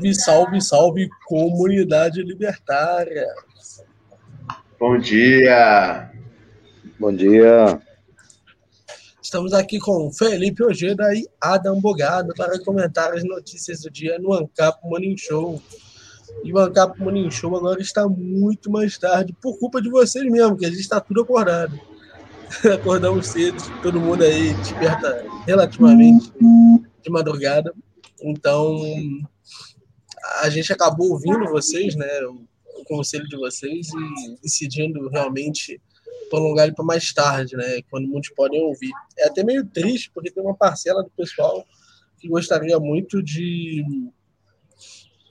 [0.00, 3.26] Salve, salve, salve, comunidade libertária.
[4.78, 6.10] Bom dia.
[6.98, 7.78] Bom dia.
[9.22, 14.32] Estamos aqui com Felipe Ojeda e Adam Bogado para comentar as notícias do dia no
[14.32, 15.62] Ancap Morning Show.
[16.42, 20.56] E o Ancap Morning Show agora está muito mais tarde, por culpa de vocês mesmo,
[20.56, 21.78] que a gente está tudo acordado.
[22.72, 26.32] Acordamos cedo, todo mundo aí desperta relativamente
[27.02, 27.74] de madrugada.
[28.22, 28.80] Então,
[30.38, 32.48] a gente acabou ouvindo vocês, né, o,
[32.86, 35.80] conselho de vocês e decidindo realmente
[36.28, 38.90] prolongar ele para mais tarde, né, quando muitos podem ouvir.
[39.16, 41.64] É até meio triste, porque tem uma parcela do pessoal
[42.18, 43.84] que gostaria muito de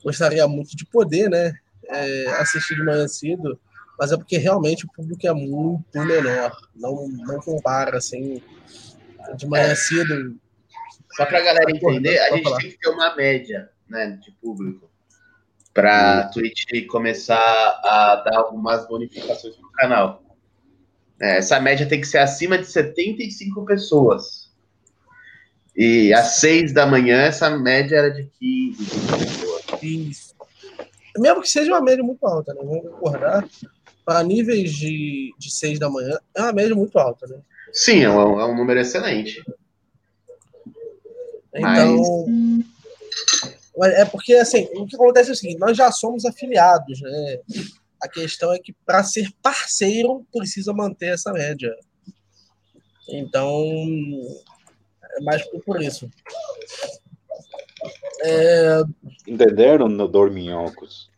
[0.01, 1.53] gostaria muito de poder, né,
[1.87, 3.59] é, assistir de manhã cedo,
[3.99, 8.41] mas é porque realmente o público é muito menor, não não compara assim
[9.35, 10.39] de manhã cedo.
[11.17, 14.88] Só para a galera entender, a gente tem que ter uma média, né, de público
[15.79, 20.23] para a Twitch começar a dar algumas bonificações para o canal.
[21.21, 24.49] É, essa média tem que ser acima de 75 pessoas.
[25.75, 29.83] E às 6 da manhã, essa média era de 15, 20 pessoas.
[29.83, 30.35] Isso.
[31.17, 32.59] Mesmo que seja uma média muito alta, né?
[32.61, 33.47] Vamos concordar.
[34.03, 37.39] Para níveis de, de 6 da manhã, é uma média muito alta, né?
[37.71, 39.41] Sim, é um, é um número excelente.
[41.53, 42.25] Então.
[42.27, 43.58] Mas...
[43.85, 47.39] É porque, assim, o que acontece é o seguinte: nós já somos afiliados, né?
[48.01, 51.75] A questão é que para ser parceiro precisa manter essa média.
[53.09, 53.65] Então,
[55.17, 56.09] é mais por isso.
[58.21, 58.81] É...
[59.27, 61.09] Entenderam, no Dorminhocos?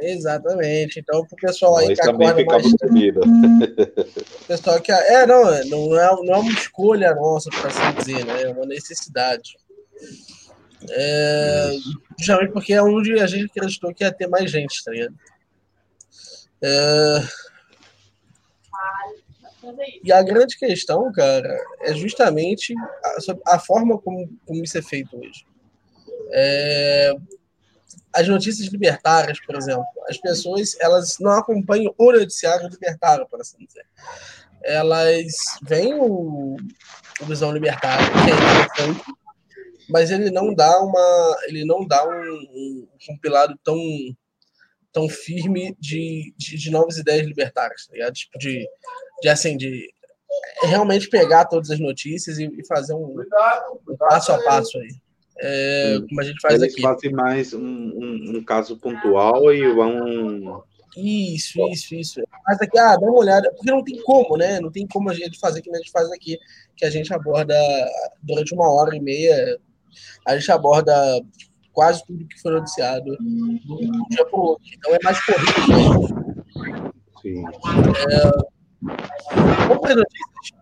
[0.00, 1.00] Exatamente.
[1.00, 6.24] Então, o pessoal aí Mas que acorda mais O pessoal que é, não, não é,
[6.24, 8.42] não é uma escolha nossa, para assim dizer, né?
[8.44, 9.56] É uma necessidade.
[10.90, 11.70] É,
[12.18, 15.14] justamente porque é onde a gente acreditou que ia ter mais gente, tá ligado?
[16.62, 17.18] É...
[20.02, 25.16] E a grande questão, cara, é justamente a, a forma como, como isso é feito
[25.18, 25.44] hoje.
[26.30, 27.12] É...
[28.12, 33.58] As notícias libertárias, por exemplo, as pessoas elas não acompanham o noticiário libertário, por assim
[33.66, 33.84] dizer.
[34.62, 36.56] Elas veem o,
[37.20, 39.17] o Visão Libertário, que é interessante,
[39.88, 41.36] mas ele não dá uma.
[41.46, 43.78] ele não dá um, um compilado tão
[44.92, 48.14] tão firme de, de, de novas ideias libertárias, tá ligado?
[48.14, 48.66] Tipo, de,
[49.22, 49.88] de assim, de
[50.62, 53.20] realmente pegar todas as notícias e, e fazer um,
[53.88, 54.88] um, passo a passo aí.
[55.40, 56.82] É, como a gente faz Eles aqui.
[56.82, 60.64] fazem mais um, um, um, caso pontual e vão.
[60.96, 62.22] Isso, isso, isso.
[62.44, 64.58] Mas aqui, ah, dá uma olhada, porque não tem como, né?
[64.58, 66.36] Não tem como a gente fazer que a gente faz aqui,
[66.76, 67.54] que a gente aborda
[68.20, 69.60] durante uma hora e meia,
[70.26, 70.94] a gente aborda
[71.72, 74.64] quase tudo que foi noticiado do dia para o outro.
[74.72, 76.00] Então é mais corrido.
[76.56, 76.92] Né?
[77.22, 77.44] Sim.
[77.46, 78.58] É...
[79.68, 80.58] Vamos notícias.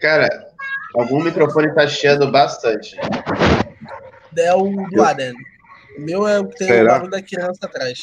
[0.00, 0.28] Cara,
[0.94, 2.96] algum microfone está chiando bastante.
[4.36, 5.32] É o do Aden.
[5.96, 6.82] O meu é o que tem Será?
[6.82, 8.00] o barulho da criança atrás.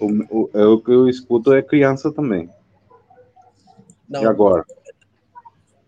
[0.00, 2.48] O, o, é o que eu escuto é criança também.
[4.08, 4.64] Não, e agora?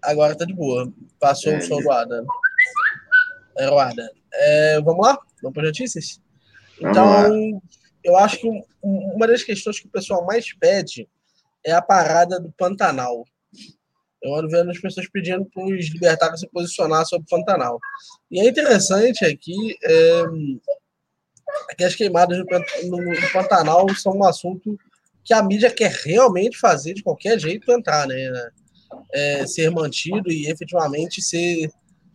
[0.02, 0.92] Agora tá de boa.
[1.20, 2.26] Passou é, o som do Adam.
[3.58, 4.10] Eduarda.
[4.32, 5.18] É, vamos lá?
[5.42, 6.20] Vamos para notícias?
[6.80, 7.60] Então,
[8.02, 8.48] eu acho que
[8.82, 11.08] uma das questões que o pessoal mais pede
[11.64, 13.24] é a parada do Pantanal.
[14.22, 17.78] Eu ando vendo as pessoas pedindo para os libertários se posicionar sobre o Pantanal.
[18.30, 20.22] E é interessante aqui é,
[21.76, 22.44] que as queimadas no,
[22.88, 24.78] no, no, Pantanal são um assunto
[25.24, 28.50] que a mídia quer realmente fazer de qualquer jeito entrar, né?
[29.12, 31.70] É, ser mantido e efetivamente ser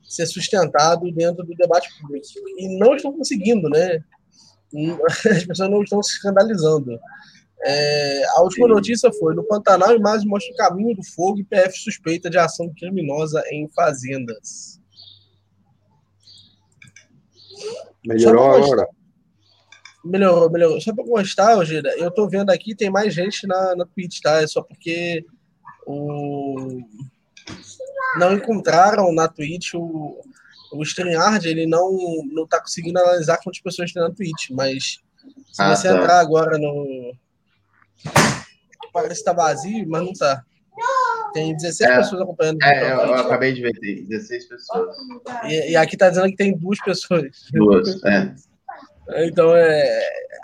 [0.07, 2.25] ser sustentado dentro do debate público.
[2.57, 3.99] E não estão conseguindo, né?
[5.29, 6.97] As pessoas não estão se escandalizando.
[7.65, 11.77] É, a última notícia foi: no Pantanal, imagens mostra o caminho do fogo e PF
[11.77, 14.79] suspeita de ação criminosa em fazendas.
[18.05, 18.87] Melhorou agora?
[20.05, 20.79] Melhorou, melhorou.
[20.79, 24.41] Só para constar, Gida, eu tô vendo aqui, tem mais gente na, na Twitch, tá?
[24.41, 25.25] É só porque
[25.87, 26.81] o
[28.19, 30.19] não encontraram na Twitch o,
[30.73, 31.91] o StreamYard, ele não,
[32.31, 34.99] não tá conseguindo analisar quantas pessoas tem na Twitch, mas
[35.51, 35.95] se ah, você tá.
[35.95, 37.13] entrar agora no.
[38.91, 40.43] Parece que tá vazio, mas não tá.
[41.33, 42.63] Tem 16 é, pessoas acompanhando.
[42.63, 44.95] É, eu, eu, acabei de ver, tem 16 pessoas.
[45.45, 47.47] E, e, aqui tá dizendo que tem duas pessoas.
[47.51, 48.33] Duas, é.
[49.15, 50.01] Então, é,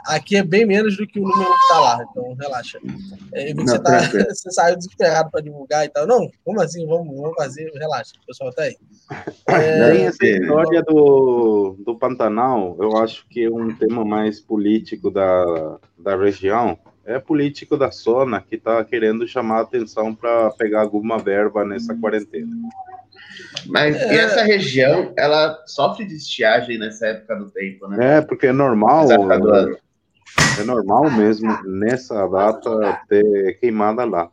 [0.08, 2.80] aqui é bem menos do que o número que tá lá, então relaxa.
[3.34, 4.00] É, você, tá,
[4.30, 6.08] você saiu desesperado para divulgar e tal.
[6.08, 6.86] Não, como assim?
[6.88, 8.78] Vamos, vamos fazer, relaxa, o pessoal tá aí.
[9.48, 15.78] É, essa história do, do Pantanal, eu acho que é um tema mais político da,
[15.98, 16.78] da região.
[17.06, 21.94] É político da zona que está querendo chamar a atenção para pegar alguma verba nessa
[21.94, 22.56] quarentena.
[23.68, 24.14] Mas é...
[24.14, 28.18] e essa região, ela sofre de estiagem nessa época do tempo, né?
[28.18, 29.08] É, porque é normal.
[29.12, 34.32] É normal mesmo nessa data ter queimada lá.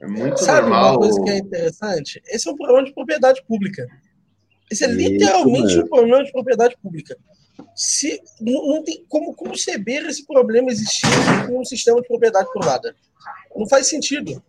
[0.00, 0.92] É muito Sabe normal.
[0.92, 2.22] uma coisa que é interessante?
[2.26, 3.86] Esse é um problema de propriedade pública.
[4.70, 7.16] Esse é literalmente um problema de propriedade pública.
[7.74, 11.06] Se, não, não tem como conceber esse problema existir
[11.46, 12.94] com um sistema de propriedade privada.
[13.54, 14.42] Não faz sentido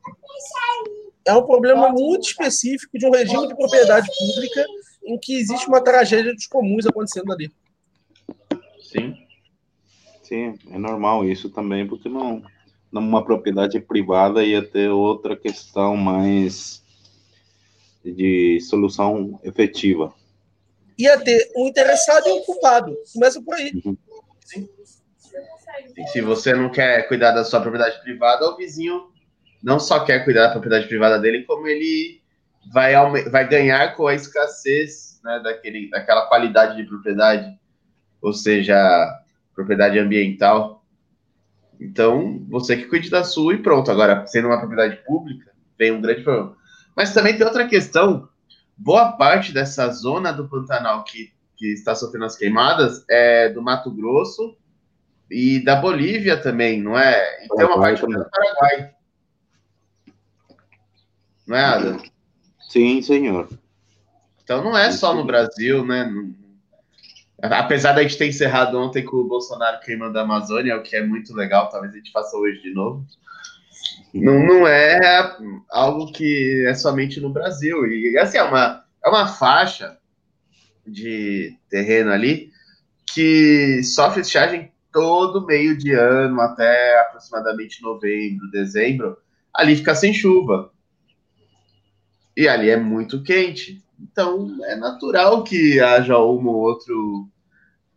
[1.25, 4.65] é um problema muito específico de um regime de propriedade pública
[5.05, 7.51] em que existe uma tragédia dos comuns acontecendo ali.
[8.81, 9.15] Sim.
[10.23, 12.41] Sim, é normal isso também, porque não
[12.91, 16.83] numa propriedade privada ia ter outra questão mais
[18.03, 20.13] de solução efetiva.
[20.97, 22.95] Ia ter um interessado e um culpado.
[23.13, 23.71] Começa por aí.
[23.85, 23.97] Uhum.
[24.45, 24.69] Sim.
[25.97, 29.09] E se você não quer cuidar da sua propriedade privada, o vizinho
[29.61, 32.21] não só quer cuidar da propriedade privada dele, como ele
[32.71, 32.93] vai,
[33.29, 37.57] vai ganhar com a escassez né, daquele, daquela qualidade de propriedade,
[38.21, 38.75] ou seja,
[39.53, 40.83] propriedade ambiental.
[41.79, 43.89] Então, você que cuide da sua e pronto.
[43.89, 46.55] Agora, sendo uma propriedade pública, vem um grande problema.
[46.95, 48.29] Mas também tem outra questão.
[48.77, 53.91] Boa parte dessa zona do Pantanal que, que está sofrendo as queimadas é do Mato
[53.91, 54.55] Grosso
[55.29, 57.45] e da Bolívia também, não é?
[57.45, 58.93] E tem uma parte do Paraguai.
[61.51, 61.97] Não é, Ada?
[62.69, 63.49] Sim, senhor.
[64.41, 66.09] Então não é só no Brasil, né?
[67.41, 71.05] Apesar da gente ter encerrado ontem com o Bolsonaro queimando a Amazônia, o que é
[71.05, 73.05] muito legal, talvez a gente faça hoje de novo.
[74.13, 74.97] Não, não é
[75.69, 77.85] algo que é somente no Brasil.
[77.85, 79.97] E assim, é uma, é uma faixa
[80.87, 82.49] de terreno ali
[83.13, 89.17] que sofre estiagem todo meio de ano, até aproximadamente novembro, dezembro.
[89.53, 90.71] Ali fica sem chuva.
[92.35, 93.83] E ali é muito quente.
[93.99, 97.27] Então é natural que haja um ou outro,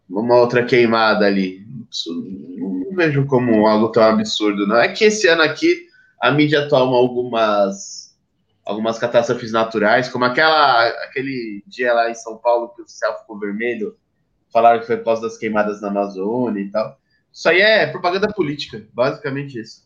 [0.08, 1.64] uma outra queimada ali.
[2.06, 4.66] Não vejo como algo tão absurdo.
[4.66, 5.86] Não é que esse ano aqui
[6.20, 8.04] a mídia toma algumas
[8.64, 13.38] algumas catástrofes naturais, como aquela aquele dia lá em São Paulo que o céu ficou
[13.38, 13.96] vermelho,
[14.50, 16.98] falaram que foi por causa das queimadas na Amazônia e tal.
[17.32, 19.84] Isso aí é propaganda política, basicamente isso.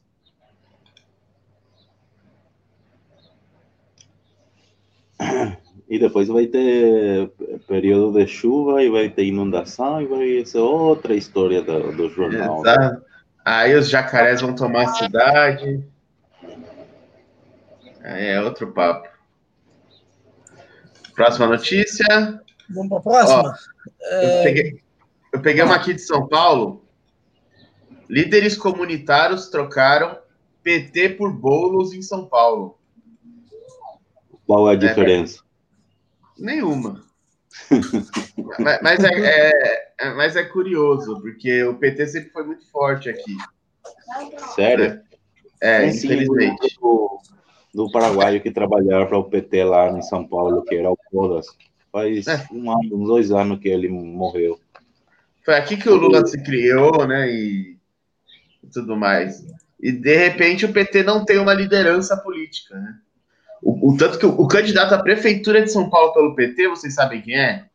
[5.88, 7.30] E depois vai ter
[7.66, 12.60] período de chuva e vai ter inundação e vai ser outra história do, do jornal.
[12.60, 13.02] Exato.
[13.42, 15.82] Aí os jacarés vão tomar a cidade.
[18.02, 19.08] Aí é outro papo.
[21.14, 22.06] Próxima notícia.
[22.68, 23.42] Vamos para a próxima?
[23.42, 23.54] Ó,
[24.02, 24.40] é...
[24.40, 24.80] eu, peguei,
[25.32, 26.84] eu peguei uma aqui de São Paulo.
[28.08, 30.18] Líderes comunitários trocaram
[30.62, 32.78] PT por bolos em São Paulo.
[34.46, 35.47] Qual é a é, diferença?
[36.38, 37.02] Nenhuma.
[38.58, 43.08] mas, mas é, é, é, mas é curioso, porque o PT sempre foi muito forte
[43.08, 43.36] aqui.
[44.54, 45.00] Sério?
[45.60, 46.78] É, é infelizmente.
[46.80, 47.20] Do,
[47.74, 51.46] do paraguaio que trabalhava para o PT lá em São Paulo, que era o Codas.
[51.90, 52.46] Faz é.
[52.52, 54.60] um ano, uns dois anos que ele morreu.
[55.44, 57.30] Foi aqui que o Lula se criou, né?
[57.30, 57.78] E,
[58.62, 59.44] e tudo mais.
[59.80, 62.98] E de repente o PT não tem uma liderança política, né?
[63.62, 66.94] O, o, tanto que o, o, candidato à prefeitura de São Paulo pelo PT, vocês
[66.94, 67.66] sabem quem é?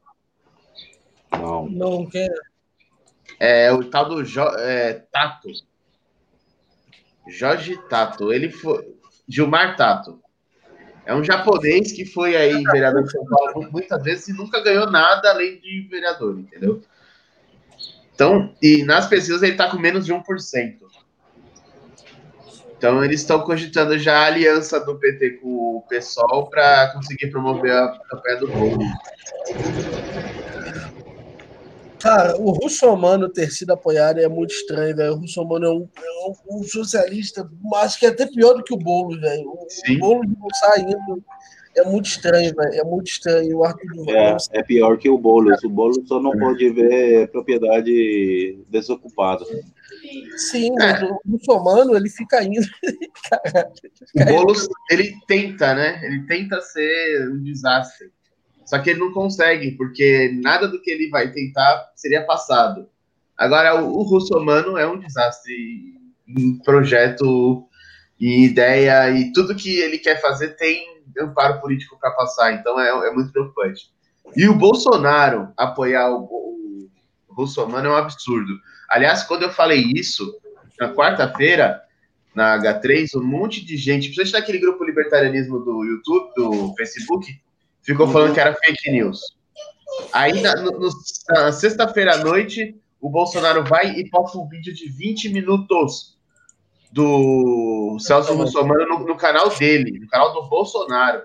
[1.32, 1.70] Não.
[1.70, 2.28] Não, quem
[3.40, 3.66] é?
[3.66, 5.50] É o tal do jo, é, Tato.
[7.28, 8.32] Jorge Tato.
[8.32, 8.94] Ele foi.
[9.28, 10.22] Gilmar Tato.
[11.06, 14.90] É um japonês que foi aí vereador de São Paulo muitas vezes e nunca ganhou
[14.90, 16.82] nada além de vereador, entendeu?
[18.14, 20.83] Então, e nas pesquisas ele tá com menos de 1%.
[22.84, 27.72] Então eles estão cogitando já a aliança do PT com o PSOL para conseguir promover
[27.72, 28.78] a campanha do povo.
[31.98, 35.14] Cara, o Russomano ter sido apoiado é muito estranho, velho.
[35.14, 38.74] O Russomano é um, é um, um socialista, acho que é até pior do que
[38.74, 39.48] o Boulos, velho.
[39.48, 41.24] O, o Boulos não saindo
[41.78, 42.74] é muito estranho, velho.
[42.74, 43.60] É muito estranho.
[43.60, 45.64] O Arthur é, é pior que o Boulos.
[45.64, 49.46] O Boulos só não pode ver propriedade desocupada.
[50.38, 51.06] Sim, mas é.
[51.06, 52.68] o muçulmano, ele fica indo.
[54.16, 56.06] o Boulos, ele tenta, né?
[56.06, 58.12] Ele tenta ser um desastre.
[58.66, 62.88] Só que ele não consegue, porque nada do que ele vai tentar seria passado.
[63.38, 65.54] Agora, o, o Russomano é um desastre
[66.28, 67.68] em projeto,
[68.20, 73.08] em ideia, e tudo que ele quer fazer tem amparo político para passar, então é,
[73.08, 73.92] é, muito preocupante.
[74.36, 76.90] E o Bolsonaro apoiar o, o,
[77.28, 78.54] o Russomano é um absurdo.
[78.94, 80.36] Aliás, quando eu falei isso,
[80.80, 81.82] na quarta-feira,
[82.36, 87.42] na H3, um monte de gente, principalmente naquele grupo libertarianismo do YouTube, do Facebook,
[87.82, 89.20] ficou falando que era fake news.
[90.12, 90.54] Aí, na,
[91.30, 96.16] na sexta-feira à noite, o Bolsonaro vai e posta um vídeo de 20 minutos
[96.92, 101.24] do Celso Russomano no, no canal dele, no canal do Bolsonaro,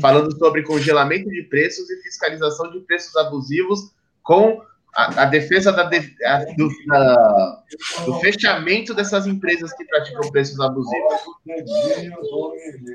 [0.00, 3.92] falando sobre congelamento de preços e fiscalização de preços abusivos
[4.22, 4.62] com
[4.94, 7.62] a, a defesa da, a, do, da,
[8.06, 11.14] do, fechamento dessas empresas que praticam preços abusivos.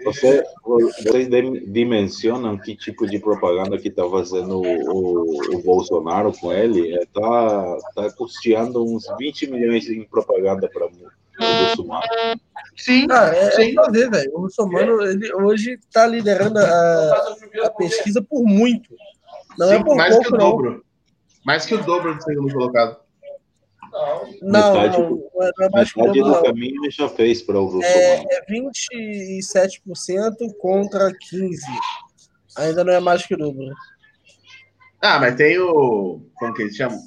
[0.06, 1.28] Você, vocês
[1.68, 6.96] dimensionam que tipo de propaganda que está fazendo o, o, Bolsonaro com ele?
[6.96, 10.92] Está é, tá custeando uns 20 milhões em propaganda para o
[11.66, 12.08] Bolsonaro.
[12.78, 13.76] Sim, ah, é, sim.
[13.78, 14.32] É ver, velho.
[14.36, 18.96] O Bolsonaro ele hoje está liderando a, a, pesquisa por muito.
[19.58, 20.89] Não sim, é por mais pouco, que o não.
[21.46, 22.98] Mais que o dobro do segundo colocado.
[24.42, 28.22] Não, metade, não, não é mais metade do caminho ele já fez para o é,
[28.22, 31.60] é 27% contra 15%.
[32.58, 33.74] Ainda não é mais que o dobro.
[35.02, 36.22] Ah, mas tem o.
[36.36, 37.00] Como que eles chamam?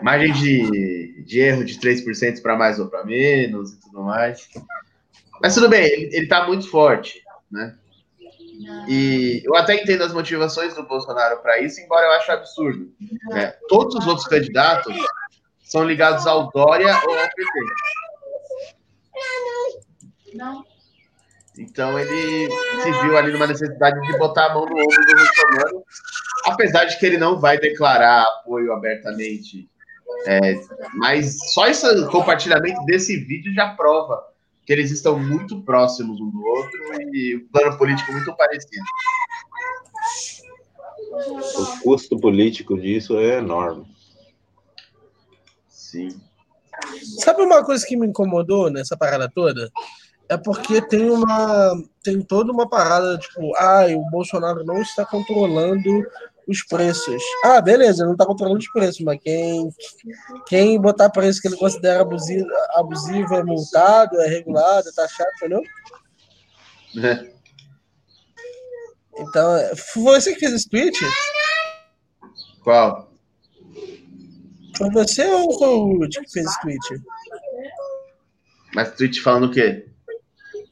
[0.00, 4.48] Margem de, de erro de 3% para mais ou para menos e tudo mais.
[5.40, 7.76] Mas tudo bem, ele, ele tá muito forte, né?
[8.88, 12.92] E eu até entendo as motivações do Bolsonaro para isso, embora eu ache absurdo.
[13.30, 13.54] Né?
[13.68, 14.94] Todos os outros candidatos
[15.62, 17.50] são ligados ao Dória ou ao PT.
[21.58, 22.50] Então ele
[22.82, 25.84] se viu ali numa necessidade de botar a mão no ombro do Bolsonaro,
[26.46, 29.68] apesar de que ele não vai declarar apoio abertamente.
[30.26, 30.60] É,
[30.94, 34.31] mas só esse compartilhamento desse vídeo já prova
[34.72, 36.80] que eles estão muito próximos um do outro
[37.12, 38.84] e o plano político muito parecido.
[41.58, 43.84] O custo político disso é enorme.
[45.68, 46.18] Sim.
[47.18, 49.70] Sabe uma coisa que me incomodou nessa parada toda?
[50.26, 56.02] É porque tem uma tem toda uma parada tipo, ah, o Bolsonaro não está controlando
[56.48, 57.22] os preços.
[57.44, 59.70] Ah, beleza, não está controlando os preços, mas quem,
[60.46, 65.62] quem botar preço que ele considera abusivo, abusivo é multado, é regulado, é taxado, entendeu?
[66.98, 67.32] É.
[69.18, 70.98] Então, foi você que fez esse tweet?
[72.62, 73.12] Qual?
[74.76, 77.02] Foi você ou foi o Ruth que fez esse tweet?
[78.74, 79.86] Mas tweet falando o quê?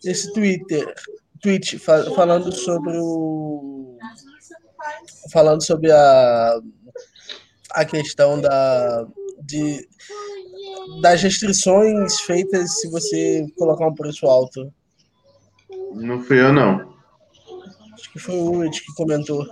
[0.04, 0.94] Esse Twitter,
[1.42, 3.69] tweet falando sobre o
[5.32, 6.60] falando sobre a,
[7.72, 9.06] a questão da,
[9.42, 9.86] de,
[11.02, 14.72] das restrições feitas se você colocar um preço alto.
[15.92, 16.94] Não fui eu, não.
[17.94, 19.46] Acho que foi o Ulrich que comentou.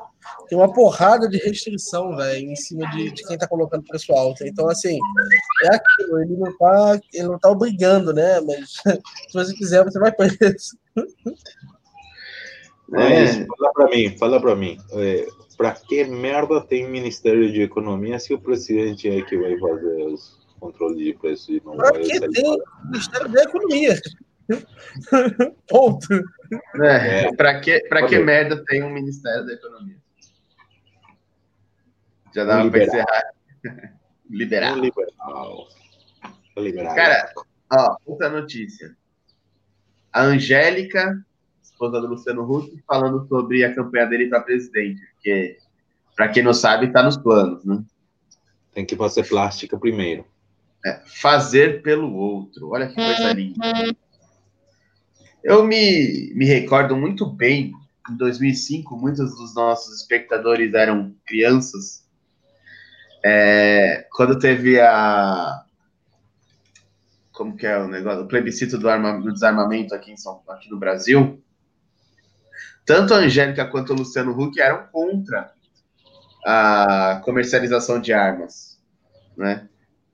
[0.48, 4.46] Tem uma porrada de restrição, velho, em cima de, de quem tá colocando preço alto.
[4.46, 4.98] Então, assim,
[5.64, 8.40] é aquilo, ele não tá, ele não tá obrigando, né?
[8.40, 8.72] Mas
[9.28, 10.78] se você quiser, você vai preso.
[12.94, 13.46] É.
[13.46, 14.78] Fala para mim, fala para mim.
[14.92, 15.26] É,
[15.56, 20.38] para que merda tem Ministério de Economia se o presidente é que vai fazer os
[20.58, 24.00] controles de preço e não pra vai que tem Ministério da Economia?
[25.68, 26.06] Ponto.
[26.82, 27.34] É, é.
[27.34, 29.96] Para que, pra que merda tem um Ministério da Economia?
[32.34, 33.24] Já dá para encerrar.
[34.30, 34.76] Liberal.
[34.76, 35.68] Liberal.
[36.56, 36.94] Liberal.
[36.94, 37.32] Cara,
[37.72, 38.96] ó, outra notícia.
[40.12, 41.24] A Angélica
[41.78, 45.56] esposa do Luciano Huck, falando sobre a campanha dele para presidente, porque,
[46.16, 47.84] para quem não sabe, está nos planos, né?
[48.74, 50.24] Tem que fazer plástica primeiro.
[50.84, 52.70] É, fazer pelo outro.
[52.70, 53.96] Olha que coisa linda.
[55.42, 57.72] Eu me, me recordo muito bem,
[58.10, 62.04] em 2005, muitos dos nossos espectadores eram crianças.
[63.24, 65.64] É, quando teve a.
[67.32, 68.24] Como que é o negócio?
[68.24, 71.40] O plebiscito do, arma, do desarmamento aqui, em São, aqui no Brasil
[72.88, 75.52] tanto a Angélica quanto o Luciano Huck eram contra
[76.42, 78.80] a comercialização de armas,
[79.36, 79.68] né?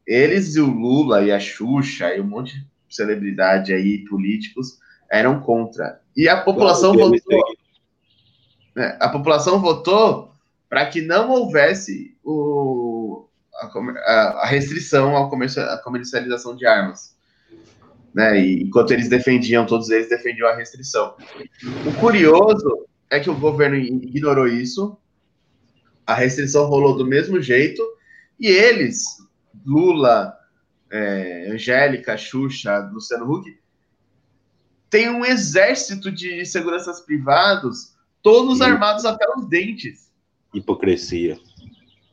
[0.04, 5.40] Eles e o Lula e a Xuxa e um monte de celebridade aí, políticos, eram
[5.40, 6.00] contra.
[6.16, 7.44] E a população votou.
[8.74, 8.98] Né?
[9.00, 10.32] A população votou
[10.68, 17.13] para que não houvesse o, a, a restrição à comercialização de armas
[18.14, 18.38] né?
[18.40, 21.16] E enquanto eles defendiam, todos eles defendiam a restrição.
[21.86, 24.96] O curioso é que o governo ignorou isso,
[26.06, 27.82] a restrição rolou do mesmo jeito,
[28.38, 29.04] e eles
[29.66, 30.36] Lula,
[30.90, 33.58] é, Angélica, Xuxa, Luciano Huck,
[34.90, 40.12] tem um exército de seguranças privados, todos armados até os dentes.
[40.52, 41.38] Hipocrisia.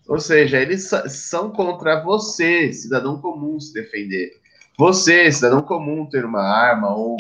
[0.08, 4.41] Ou seja, eles são contra você, cidadão comum, se defender.
[4.82, 7.16] Você, cidadão comum, ter uma arma ou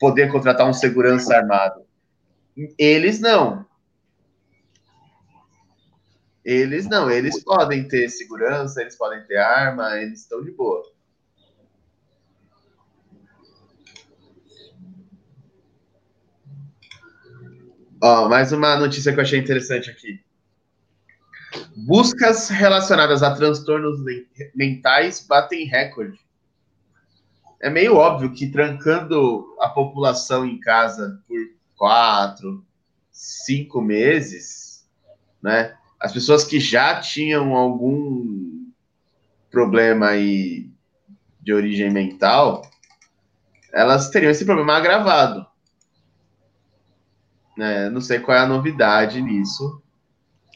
[0.00, 1.86] poder contratar um segurança armado.
[2.76, 3.64] Eles não.
[6.44, 10.82] Eles não, eles podem ter segurança, eles podem ter arma, eles estão de boa.
[18.02, 20.20] Ó, mais uma notícia que eu achei interessante aqui.
[21.76, 24.00] Buscas relacionadas a transtornos
[24.52, 26.23] mentais batem recorde.
[27.64, 31.38] É meio óbvio que trancando a população em casa por
[31.74, 32.62] quatro,
[33.10, 34.86] cinco meses,
[35.42, 35.74] né?
[35.98, 38.66] As pessoas que já tinham algum
[39.50, 40.70] problema aí
[41.40, 42.60] de origem mental,
[43.72, 45.46] elas teriam esse problema agravado.
[47.56, 47.88] Né?
[47.88, 49.82] Não sei qual é a novidade nisso.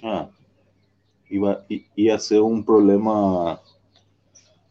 [0.04, 0.28] Ah,
[1.30, 3.58] ia, ia ser um problema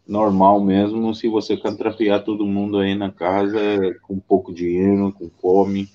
[0.07, 3.59] normal mesmo se você contrafiar todo mundo aí na casa
[4.03, 5.89] com pouco dinheiro, com fome,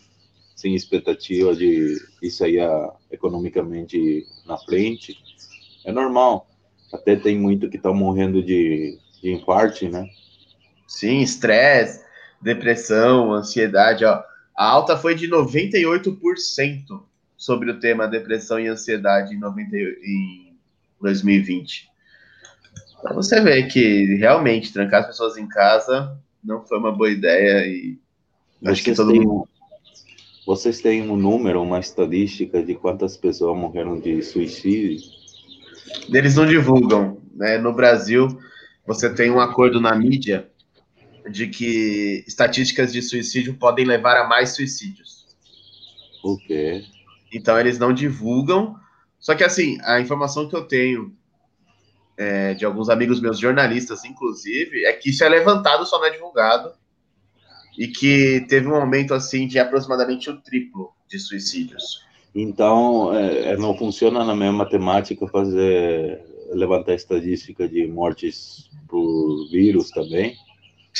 [0.55, 2.57] sem expectativa de isso aí
[3.11, 5.17] economicamente na frente.
[5.85, 6.47] É normal.
[6.93, 10.07] Até tem muito que tá morrendo de, de infarto, né?
[10.87, 12.05] Sim, estresse,
[12.41, 14.23] depressão, ansiedade, ó.
[14.55, 17.03] A alta foi de 98%
[17.37, 20.55] sobre o tema depressão e ansiedade em, 90, em
[21.01, 21.92] 2020.
[23.15, 27.99] Você ver que realmente trancar as pessoas em casa não foi uma boa ideia e
[28.65, 29.49] acho que todo mundo.
[30.47, 35.01] Vocês têm um número, uma estatística de quantas pessoas morreram de suicídio?
[36.13, 37.21] Eles não divulgam.
[37.35, 37.59] Né?
[37.59, 38.29] No Brasil,
[38.87, 40.49] você tem um acordo na mídia
[41.31, 45.27] de que estatísticas de suicídio podem levar a mais suicídios.
[46.25, 46.85] Ok.
[47.33, 48.77] Então eles não divulgam.
[49.21, 51.15] Só que assim, a informação que eu tenho
[52.23, 56.11] é, de alguns amigos meus jornalistas, inclusive, é que isso é levantado, só não é
[56.11, 56.73] divulgado.
[57.77, 62.03] E que teve um aumento assim de aproximadamente o triplo de suicídios.
[62.35, 66.21] Então, é, é não funciona na mesma matemática fazer
[66.53, 70.37] levantar estatística de mortes por vírus também?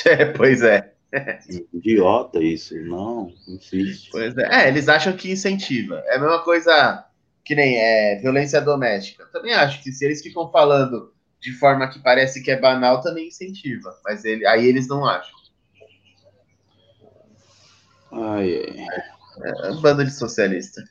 [0.07, 0.91] É, pois é.
[1.71, 4.09] Idiota isso, não, não existe.
[4.09, 4.65] Pois é.
[4.65, 6.01] é, eles acham que incentiva.
[6.07, 7.05] É a mesma coisa
[7.43, 9.25] que nem é violência doméstica.
[9.31, 13.27] Também acho que se eles ficam falando de forma que parece que é banal, também
[13.27, 13.93] incentiva.
[14.05, 15.35] Mas ele, aí eles não acham.
[18.11, 19.03] Ai, ai.
[19.41, 20.81] É, é banda de socialista.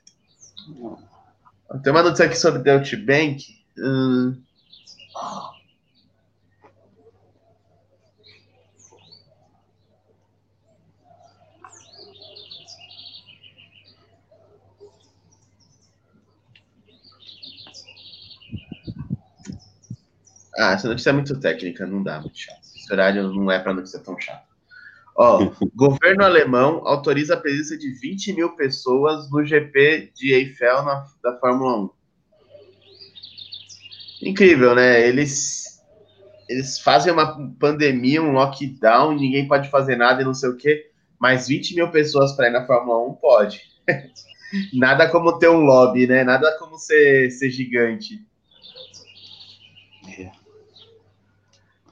[1.83, 3.45] Tem uma notícia aqui sobre Deutsche Bank.
[3.79, 4.43] Hum...
[20.59, 22.61] Ah, essa notícia é muito técnica, não dá, muito chato.
[22.77, 24.45] Esse horário não é para notícia tão chata.
[25.17, 31.07] Ó, governo alemão autoriza a presença de 20 mil pessoas no GP de Eiffel na,
[31.23, 31.91] da Fórmula 1.
[34.29, 35.07] Incrível, né?
[35.07, 35.83] Eles,
[36.49, 40.91] eles fazem uma pandemia, um lockdown, ninguém pode fazer nada e não sei o quê,
[41.19, 43.62] mas 20 mil pessoas para ir na Fórmula 1 pode.
[44.73, 46.23] Nada como ter um lobby, né?
[46.25, 48.23] Nada como ser, ser gigante.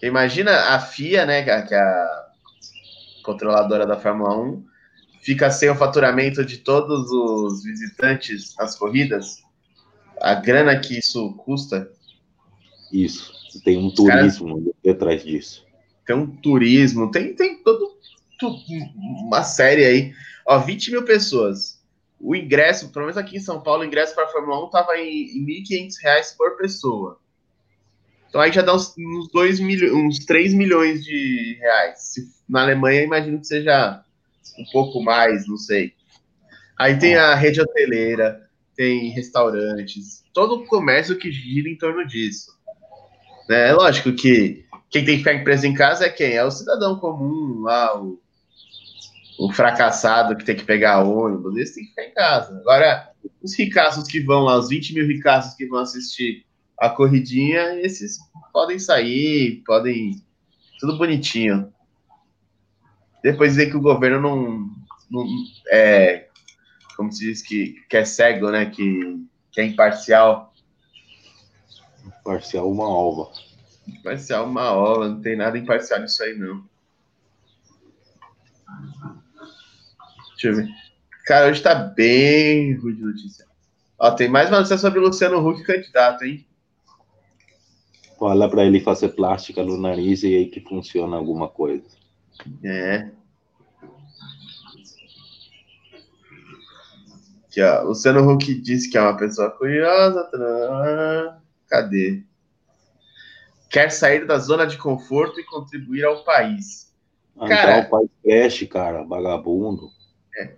[0.02, 2.26] Imagina a FIA, né, que é a
[3.22, 4.64] controladora da Fórmula 1,
[5.20, 9.42] fica sem o faturamento de todos os visitantes às corridas.
[10.20, 11.90] A grana que isso custa.
[12.92, 13.32] Isso.
[13.64, 15.66] Tem um turismo cara, atrás disso.
[16.06, 17.98] Tem um turismo, tem, tem todo,
[19.24, 20.12] uma série aí.
[20.46, 21.80] Ó, 20 mil pessoas.
[22.18, 24.98] O ingresso, pelo menos aqui em São Paulo, o ingresso para a Fórmula 1 estava
[24.98, 27.18] em, em R$ 1.500 por pessoa.
[28.30, 32.14] Então aí já dá uns, uns, 2 milho, uns 3 milhões de reais.
[32.48, 34.02] Na Alemanha, imagino que seja
[34.56, 35.92] um pouco mais, não sei.
[36.78, 42.56] Aí tem a rede hoteleira, tem restaurantes, todo o comércio que gira em torno disso.
[43.48, 43.68] Né?
[43.70, 46.34] É lógico que quem tem que ficar empresa em casa é quem?
[46.34, 48.20] É o cidadão comum lá, o,
[49.40, 52.58] o fracassado que tem que pegar ônibus, esse tem que ficar em casa.
[52.60, 53.10] Agora,
[53.42, 56.46] os ricaços que vão lá, os 20 mil ricaços que vão assistir
[56.80, 58.18] a corridinha, esses
[58.52, 60.24] podem sair, podem.
[60.80, 61.70] Tudo bonitinho.
[63.22, 64.70] Depois dizer que o governo não,
[65.10, 65.26] não
[65.70, 66.28] é.
[66.96, 68.64] Como se diz que, que é cego, né?
[68.64, 70.54] Que, que é imparcial.
[72.06, 73.30] Imparcial uma alva.
[73.86, 76.64] Imparcial uma ola, não tem nada imparcial nisso aí, não.
[80.30, 80.68] Deixa eu ver.
[81.26, 83.46] Cara, hoje tá bem ruim de notícia.
[83.98, 86.46] Ó, tem mais uma notícia sobre o Luciano Huck candidato, hein?
[88.20, 91.87] Fala para ele fazer plástica no nariz e aí que funciona alguma coisa.
[92.62, 93.11] É.
[97.46, 97.83] Aqui, ó.
[97.83, 100.30] Luciano Huck disse que é uma pessoa curiosa.
[101.66, 102.22] Cadê?
[103.70, 106.92] Quer sair da zona de conforto e contribuir ao país.
[107.38, 109.88] Ah, cara, então, pai cresce, cara, vagabundo.
[110.37, 110.54] É.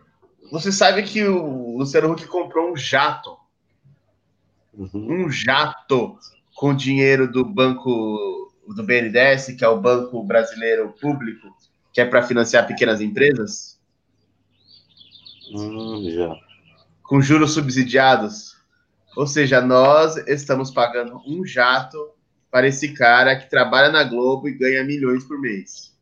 [0.51, 3.37] Você sabe que o Luciano Huck comprou um jato.
[4.75, 5.27] Uhum.
[5.27, 6.19] Um jato
[6.63, 11.49] com dinheiro do banco do BNDES, que é o Banco Brasileiro Público,
[11.93, 13.81] que é para financiar pequenas empresas?
[15.53, 16.33] Hum, já.
[17.03, 18.57] Com juros subsidiados.
[19.17, 21.99] Ou seja, nós estamos pagando um jato
[22.49, 25.93] para esse cara que trabalha na Globo e ganha milhões por mês.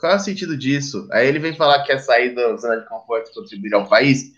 [0.00, 1.06] Qual é o sentido disso?
[1.12, 4.32] Aí ele vem falar que quer sair da zona de conforto e contribuir ao país.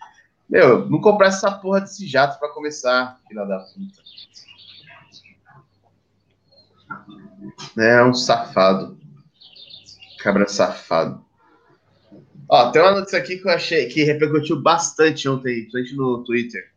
[0.47, 4.09] Meu, não comprar essa porra desse jato para começar, filha da puta.
[7.77, 8.97] É um safado.
[10.19, 11.23] Cabra safado.
[12.47, 16.71] Ó, tem uma notícia aqui que eu achei que repercutiu bastante ontem, principalmente no Twitter.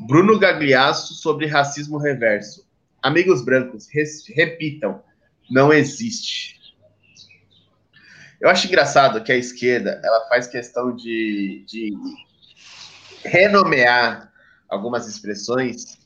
[0.00, 2.66] Bruno Gagliasso sobre racismo reverso.
[3.02, 3.86] Amigos brancos,
[4.34, 5.02] repitam,
[5.48, 6.56] não existe.
[8.40, 11.92] Eu acho engraçado que a esquerda ela faz questão de, de
[13.24, 14.32] renomear
[14.68, 15.98] algumas expressões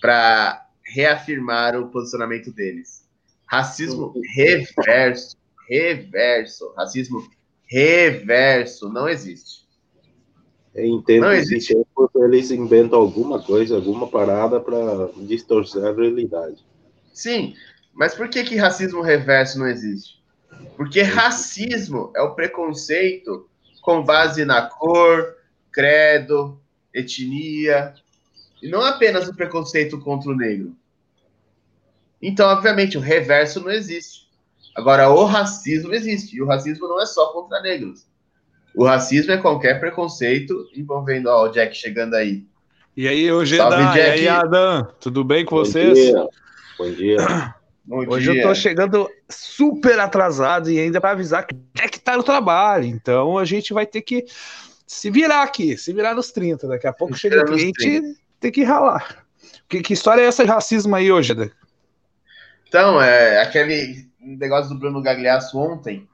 [0.00, 3.06] para reafirmar o posicionamento deles.
[3.46, 5.36] Racismo reverso,
[5.68, 7.28] reverso, racismo
[7.66, 9.66] reverso não existe.
[10.74, 11.74] Em tempos não existe.
[11.74, 16.64] tempo, eles inventam alguma coisa, alguma parada para distorcer a realidade.
[17.12, 17.54] Sim,
[17.94, 20.22] mas por que que racismo reverso não existe?
[20.76, 23.48] Porque racismo é o preconceito
[23.82, 25.36] com base na cor,
[25.72, 26.60] credo,
[26.92, 27.94] etnia,
[28.62, 30.74] e não apenas o preconceito contra o negro.
[32.20, 34.28] Então, obviamente, o reverso não existe.
[34.74, 38.06] Agora, o racismo existe, e o racismo não é só contra negros.
[38.74, 42.44] O racismo é qualquer preconceito envolvendo ó, o Jack chegando aí.
[42.96, 45.94] E aí, hoje e aí, Adam, tudo bem com Bom vocês?
[45.94, 46.28] Dia.
[46.78, 47.54] Bom dia.
[47.84, 48.42] Bom Hoje dia.
[48.42, 52.84] eu tô chegando super atrasado e ainda para avisar que é que tá no trabalho.
[52.84, 54.26] Então a gente vai ter que
[54.86, 56.68] se virar aqui, se virar nos 30.
[56.68, 58.02] Daqui a pouco se chega o cliente
[58.40, 59.24] tem que ralar.
[59.68, 61.52] Que, que, história é essa de racismo aí hoje, Eda?
[62.66, 66.08] Então, é aquele negócio do Bruno Gagliasso ontem,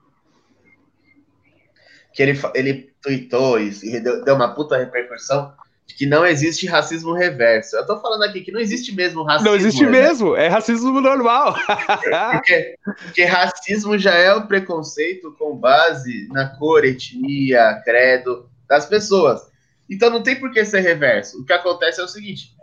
[2.13, 5.53] que ele, ele tweetou e, e deu, deu uma puta repercussão
[5.87, 7.77] de que não existe racismo reverso.
[7.77, 9.51] Eu tô falando aqui que não existe mesmo racismo.
[9.51, 11.55] Não existe mesmo, é racismo normal.
[12.33, 19.54] porque, porque racismo já é o preconceito com base na cor, etnia, credo das pessoas.
[19.89, 21.41] Então não tem por que ser reverso.
[21.41, 22.55] O que acontece é o seguinte: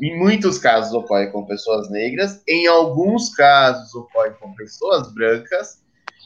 [0.00, 5.82] em muitos casos ocorre com pessoas negras, em alguns casos ocorre com pessoas brancas,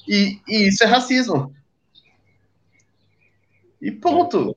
[0.08, 1.54] e, e isso é racismo.
[3.80, 4.56] E ponto.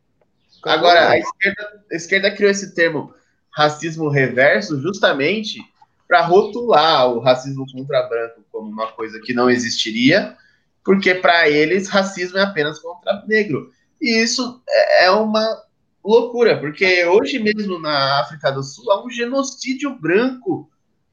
[0.63, 3.13] Agora, a esquerda, a esquerda criou esse termo
[3.51, 5.59] racismo reverso justamente
[6.07, 10.35] para rotular o racismo contra branco como uma coisa que não existiria,
[10.83, 13.71] porque para eles racismo é apenas contra negro.
[14.01, 15.61] E isso é, é uma
[16.03, 20.69] loucura, porque hoje mesmo na África do Sul há um genocídio branco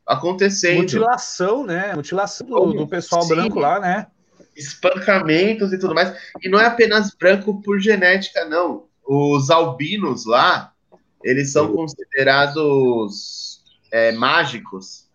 [0.06, 0.78] acontecendo.
[0.78, 1.94] Mutilação, né?
[1.94, 3.28] Mutilação do, do pessoal Sim.
[3.28, 4.06] branco lá, né?
[4.54, 6.16] Espancamentos e tudo mais.
[6.42, 10.72] E não é apenas branco por genética, não os albinos lá,
[11.22, 15.06] eles são considerados é, mágicos.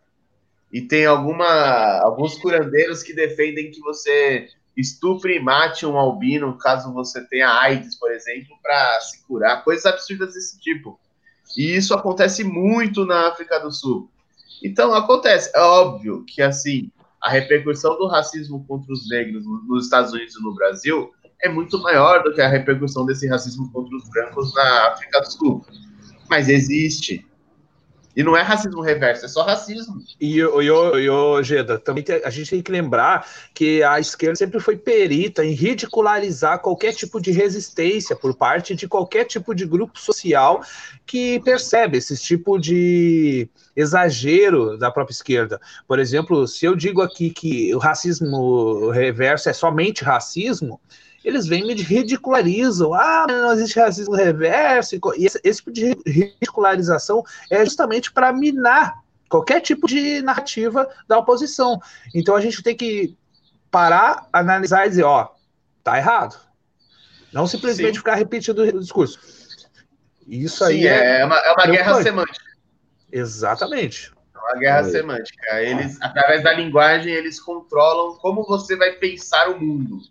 [0.72, 6.94] E tem alguma, alguns curandeiros que defendem que você estupre e mate um albino caso
[6.94, 9.64] você tenha AIDS, por exemplo, para se curar.
[9.64, 11.00] Coisas absurdas desse tipo.
[11.58, 14.10] E isso acontece muito na África do Sul.
[14.64, 15.52] Então, acontece.
[15.54, 16.90] É óbvio que, assim,
[17.22, 21.12] a repercussão do racismo contra os negros nos Estados Unidos e no Brasil
[21.44, 25.32] é muito maior do que a repercussão desse racismo contra os brancos na África do
[25.32, 25.66] Sul.
[26.30, 27.26] Mas existe.
[28.16, 30.04] E não é racismo reverso, é só racismo.
[30.20, 35.46] E, o Geda, também a gente tem que lembrar que a esquerda sempre foi perita
[35.46, 40.62] em ridicularizar qualquer tipo de resistência por parte de qualquer tipo de grupo social
[41.06, 45.60] que percebe esse tipo de exagero da própria esquerda.
[45.88, 50.80] Por exemplo, se eu digo aqui que o racismo reverso é somente racismo,
[51.24, 52.94] eles vêm e me ridicularizam.
[52.94, 54.96] Ah, não existe racismo reverso.
[54.96, 61.18] E esse, esse tipo de ridicularização é justamente para minar qualquer tipo de narrativa da
[61.18, 61.80] oposição.
[62.14, 63.16] Então a gente tem que
[63.70, 65.30] parar, analisar e dizer, ó,
[65.84, 66.38] tá errado.
[67.32, 68.00] Não simplesmente Sim.
[68.00, 69.20] ficar repetindo o discurso.
[70.28, 72.46] Isso aí Sim, é, é, uma, é uma guerra semântica.
[73.12, 74.12] Exatamente.
[74.36, 74.92] É uma guerra é.
[74.92, 75.62] semântica.
[75.62, 80.02] Eles, através da linguagem, eles controlam como você vai pensar o mundo.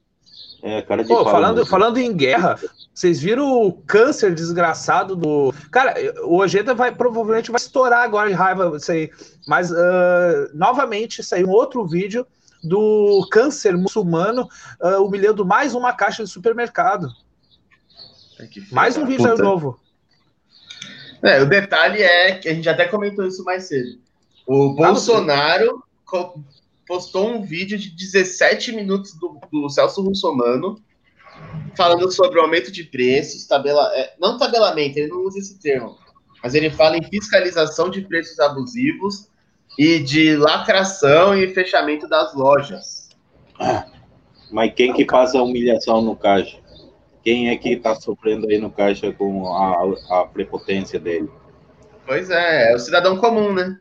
[0.63, 2.59] É, cara de Pô, falando, falando em guerra,
[2.93, 5.55] vocês viram o câncer desgraçado do.
[5.71, 5.95] Cara,
[6.25, 9.11] o Ojeda vai provavelmente vai estourar agora de raiva isso aí.
[9.47, 12.27] Mas uh, novamente saiu um outro vídeo
[12.63, 14.47] do câncer muçulmano
[14.83, 17.09] uh, humilhando mais uma caixa de supermercado.
[18.71, 19.81] mais um vídeo novo.
[21.23, 23.99] É, o detalhe é que a gente até comentou isso mais cedo.
[24.47, 25.83] O Bolsonaro
[26.91, 30.83] postou um vídeo de 17 minutos do, do Celso Russomano
[31.77, 35.97] falando sobre o aumento de preços, tabela, é, não tabelamento, ele não usa esse termo,
[36.43, 39.29] mas ele fala em fiscalização de preços abusivos
[39.79, 43.11] e de lacração e fechamento das lojas.
[43.61, 43.87] Ah,
[44.51, 46.59] mas quem que faz a humilhação no caixa?
[47.23, 51.31] Quem é que está sofrendo aí no caixa com a, a prepotência dele?
[52.05, 53.79] Pois é, é o cidadão comum, né?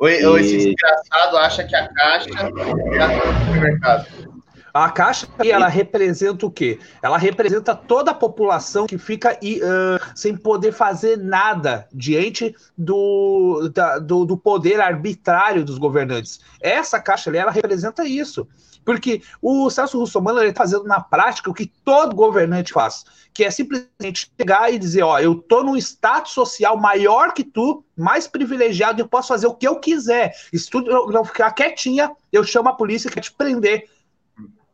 [0.00, 0.24] Ou, e...
[0.24, 4.30] ou esse desgraçado acha que a caixa é a supermercado.
[4.72, 6.78] A Caixa ela representa o quê?
[7.02, 13.98] Ela representa toda a população que fica uh, sem poder fazer nada diante do, da,
[13.98, 16.40] do, do, poder arbitrário dos governantes.
[16.60, 18.46] Essa Caixa ali, ela representa isso.
[18.84, 23.50] Porque o Celso Russomano está fazendo na prática o que todo governante faz, que é
[23.50, 29.00] simplesmente chegar e dizer: Ó, eu estou num status social maior que tu, mais privilegiado,
[29.00, 30.32] e eu posso fazer o que eu quiser.
[30.52, 33.88] Se tu não ficar quietinha, eu chamo a polícia que quer te prender.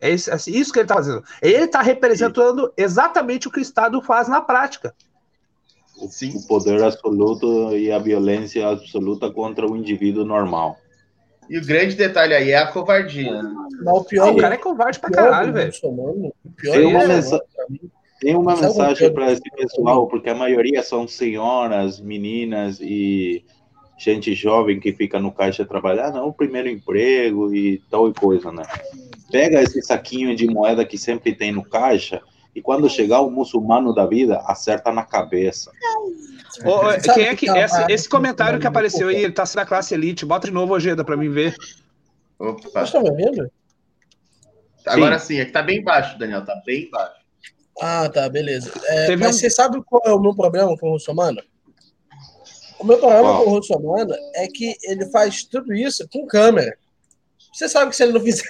[0.01, 1.25] É isso, é isso que ele está fazendo.
[1.41, 4.95] Ele está representando exatamente o que o Estado faz na prática.
[5.97, 10.77] O, o, poder absoluto e a violência absoluta contra o indivíduo normal.
[11.49, 13.41] E o grande detalhe aí é a covardia.
[13.87, 15.73] o, pior, o cara é covarde pra caralho, velho.
[16.61, 17.41] Tem uma, é, mensa
[18.21, 23.45] tem uma mensagem para esse pessoal, porque a maioria são senhoras, meninas e
[23.99, 28.53] gente jovem que fica no caixa trabalhar, não, o primeiro emprego e tal e coisa,
[28.53, 28.63] né?
[29.31, 32.21] Pega esse saquinho de moeda que sempre tem no caixa
[32.57, 35.71] e quando chegar o muçulmano da vida, acerta na cabeça.
[37.15, 40.25] quem é que esse, esse comentário que apareceu aí, ele tá sendo da classe elite,
[40.25, 41.55] bota de novo, Ojeda, para mim ver.
[42.39, 42.87] Opa.
[42.87, 43.51] Você tá me vendo?
[44.87, 47.21] Agora sim, é que tá bem baixo, Daniel, tá bem baixo.
[47.79, 48.73] Ah, tá, beleza.
[48.87, 49.39] É, mas um...
[49.39, 51.43] você sabe qual é o meu problema com o muçulmano?
[52.79, 56.75] O meu problema com o Russomano é que ele faz tudo isso com câmera.
[57.53, 58.45] Você sabe que se ele não fizer.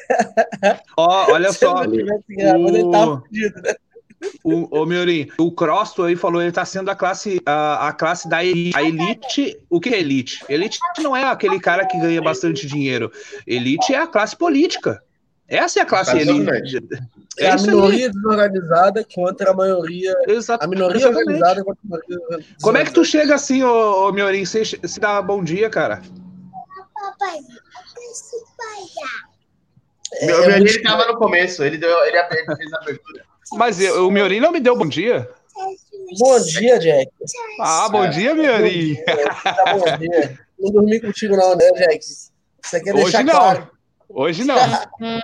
[0.96, 1.82] Ó, oh, olha só.
[1.82, 2.68] Ele, o...
[2.68, 3.74] ele tá fudido, né?
[4.42, 8.28] O, o Meurim, o Crosto aí falou, ele tá sendo a classe, a, a classe
[8.28, 8.76] da elite.
[8.76, 10.42] A elite, o que é elite?
[10.48, 13.10] Elite não é aquele cara que ganha bastante dinheiro.
[13.46, 15.02] Elite é a classe política.
[15.48, 16.76] Essa é a classe elite.
[17.38, 18.12] É, é a minoria aí.
[18.12, 20.14] desorganizada contra a maioria.
[20.26, 21.20] Exato, a minoria exatamente.
[21.20, 22.46] organizada contra a maioria.
[22.62, 24.44] Como é que tu chega assim, ô, ô Miorim?
[24.44, 26.02] Você, você dá bom dia, cara?
[26.94, 27.38] Papai,
[30.14, 33.24] é, meu, Miorim ele tava no começo, ele, deu, ele fez a abertura.
[33.52, 35.30] Mas eu, o Miorim não me deu bom dia.
[36.18, 37.10] Bom dia, Jack.
[37.60, 38.96] Ah, bom dia, Miorim.
[38.96, 40.38] Bom dia.
[40.58, 42.00] Não dormi contigo, não, né, Jack?
[42.62, 43.34] Você quer deixar Hoje não.
[43.34, 43.70] claro.
[44.08, 44.56] Hoje não.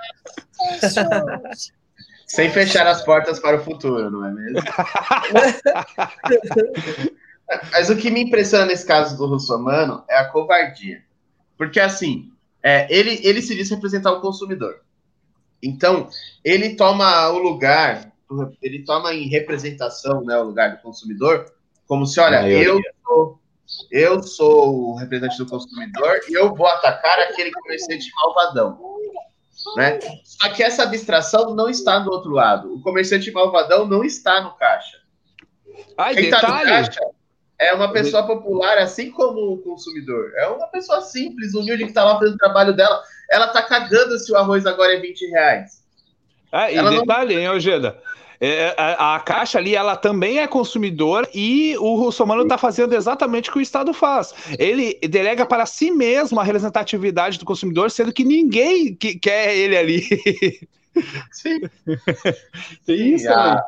[2.27, 4.59] Sem fechar as portas para o futuro, não é mesmo?
[7.71, 11.03] Mas o que me impressiona nesse caso do Russomano é a covardia.
[11.57, 12.31] Porque, assim,
[12.63, 14.79] é, ele, ele se diz representar o consumidor.
[15.61, 16.09] Então,
[16.43, 18.11] ele toma o lugar,
[18.61, 21.45] ele toma em representação né, o lugar do consumidor,
[21.87, 23.39] como se, olha, eu sou,
[23.91, 28.93] eu sou o representante do consumidor e eu vou atacar aquele comerciante malvadão.
[29.77, 29.99] Né?
[30.23, 32.73] Só que essa abstração não está do outro lado.
[32.73, 34.97] O comerciante malvadão não está no caixa.
[35.97, 37.01] Ai, Quem está no caixa
[37.59, 40.33] é uma pessoa popular, assim como o consumidor.
[40.35, 43.01] É uma pessoa simples, humilde, que está lá fazendo o trabalho dela.
[43.31, 45.83] Ela está cagando se o arroz agora é 20 reais.
[46.51, 47.41] Ah, e Ela detalhe, não...
[47.41, 47.99] hein, Ojeda?
[48.45, 53.49] É, a, a, Caixa ali, ela também é consumidor e o Russomano está fazendo exatamente
[53.49, 54.33] o que o Estado faz.
[54.59, 59.77] Ele delega para si mesmo a representatividade do consumidor, sendo que ninguém que, quer ele
[59.77, 60.01] ali.
[61.31, 61.61] Sim.
[62.85, 63.63] Isso, a,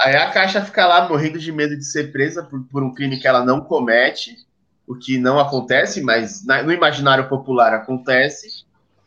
[0.00, 3.20] aí a Caixa fica lá morrendo de medo de ser presa por, por um crime
[3.20, 4.36] que ela não comete,
[4.84, 8.64] o que não acontece, mas na, no imaginário popular acontece.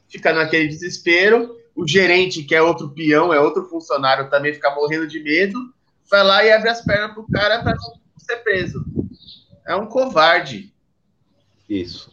[0.08, 5.08] Fica naquele desespero o gerente, que é outro peão, é outro funcionário, também fica morrendo
[5.08, 5.74] de medo,
[6.10, 7.76] vai lá e abre as pernas pro cara para
[8.18, 8.86] ser preso.
[9.66, 10.74] É um covarde.
[11.70, 12.12] Isso.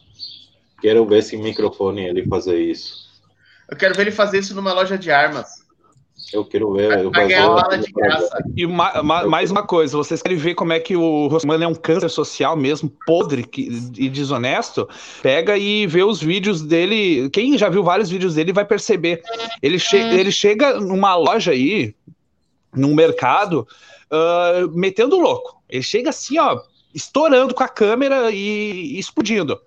[0.81, 3.09] Quero ver sem microfone ele fazer isso.
[3.69, 5.58] Eu quero ver ele fazer isso numa loja de armas.
[6.33, 6.87] Eu quero ver.
[6.89, 8.43] Vai, eu vai ganhar bala de graça.
[8.55, 11.67] E ma, ma, mais uma coisa, vocês querem ver como é que o Rossmano é
[11.67, 14.87] um câncer social mesmo, podre que, e desonesto?
[15.21, 17.29] Pega e vê os vídeos dele.
[17.29, 19.21] Quem já viu vários vídeos dele vai perceber.
[19.61, 21.95] Ele, che ele chega numa loja aí,
[22.75, 23.67] num mercado,
[24.11, 25.61] uh, metendo louco.
[25.69, 26.59] Ele chega assim, ó,
[26.93, 29.59] estourando com a câmera e, e explodindo.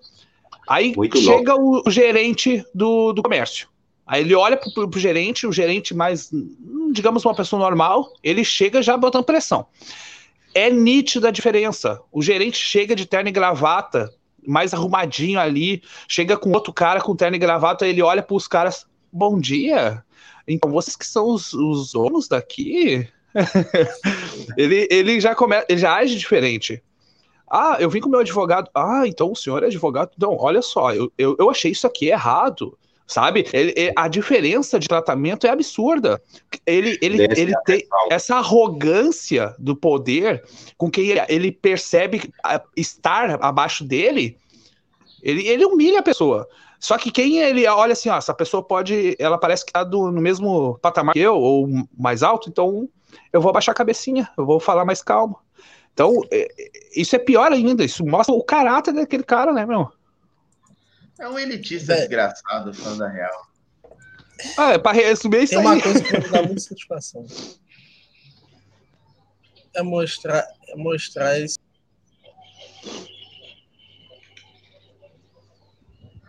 [0.67, 3.67] Aí Muito chega o, o, gerente do, do comércio.
[4.05, 6.29] Aí ele olha pro, pro gerente, o gerente mais,
[6.91, 9.65] digamos, uma pessoa normal, ele chega já botando pressão.
[10.53, 12.01] É nítida a diferença.
[12.11, 14.13] O gerente chega de terno e gravata,
[14.45, 18.47] mais arrumadinho ali, chega com outro cara com terno e gravata, ele olha para os
[18.47, 20.03] caras, bom dia.
[20.47, 23.07] Então, vocês que são os, os donos daqui?
[24.57, 26.83] ele, ele já começa, ele já age diferente.
[27.49, 28.69] Ah, eu vim com meu advogado.
[28.75, 30.11] Ah, então o senhor é advogado?
[30.19, 33.47] Não, olha só, eu, eu, eu achei isso aqui errado sabe?
[33.53, 36.21] Ele, a diferença de tratamento é absurda.
[36.65, 40.43] Ele, ele, ele tem essa arrogância do poder
[40.77, 42.31] com que ele, ele percebe
[42.75, 44.37] estar abaixo dele,
[45.21, 46.47] ele, ele humilha a pessoa.
[46.79, 50.11] Só que quem ele olha assim, ó, essa pessoa pode, ela parece que tá do,
[50.11, 52.89] no mesmo patamar que eu, ou mais alto, então
[53.31, 55.37] eu vou abaixar a cabecinha, eu vou falar mais calmo.
[55.93, 56.47] Então, é,
[56.95, 59.89] isso é pior ainda, isso mostra o caráter daquele cara, né, meu?
[61.19, 61.97] É um elitista é.
[61.97, 63.47] desgraçado, fã da real.
[64.57, 67.25] Ah, é pra resumir isso Tem uma coisa que me dá muita satisfação.
[69.75, 71.57] É mostrar, é mostrar esse.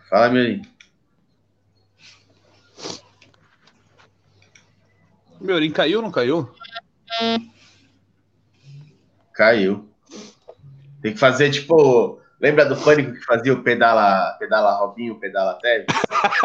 [0.09, 0.61] Fala, Mirim.
[5.41, 6.55] Miorim caiu ou não caiu?
[9.33, 9.89] Caiu.
[11.01, 15.85] Tem que fazer, tipo, Lembra do Pânico que fazia o pedala, pedala Robinho, pedala Teve?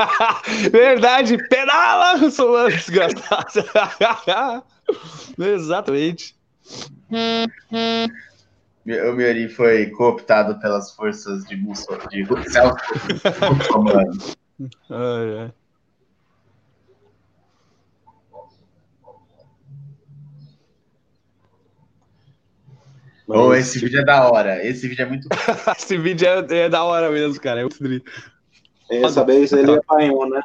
[0.70, 3.64] Verdade, pedala, Solano desgastado.
[5.38, 6.36] Exatamente.
[8.86, 12.76] O Miori foi cooptado pelas forças de Mussolini, de Celso
[13.52, 14.18] Russomano.
[14.90, 15.52] Ai, ai.
[23.32, 24.66] Oh, esse vídeo é da hora.
[24.66, 25.28] Esse vídeo é muito
[25.78, 27.60] Esse vídeo é, é, da hora mesmo, cara.
[27.60, 28.10] É muito bonito.
[28.90, 30.42] Essa vez ele apanhou, né?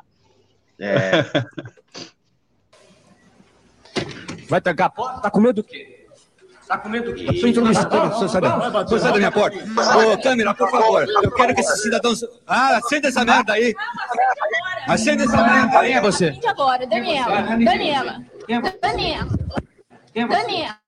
[0.79, 1.23] É.
[4.47, 5.21] Vai trancar a porta?
[5.21, 6.05] Tá com medo do quê?
[6.67, 7.39] Tá com medo do quê?
[7.39, 8.27] Sua intromissão.
[8.27, 9.57] Sai da minha porta.
[9.57, 11.07] Ô, câmera, por favor.
[11.23, 12.23] Eu quero que esses cidadãos.
[12.45, 13.73] Ah, acenda essa merda aí.
[14.87, 15.87] Acenda essa merda aí.
[15.87, 16.39] Quem é você?
[16.45, 17.41] agora, Daniela.
[17.41, 18.23] Daniela.
[18.81, 19.27] Daniela.
[20.13, 20.84] Daniela.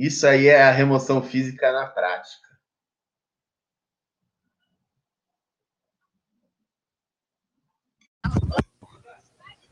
[0.00, 2.48] Isso aí é a remoção física na prática.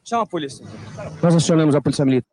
[0.04, 0.66] Chama a polícia.
[1.22, 2.28] Nós acionamos a polícia militar.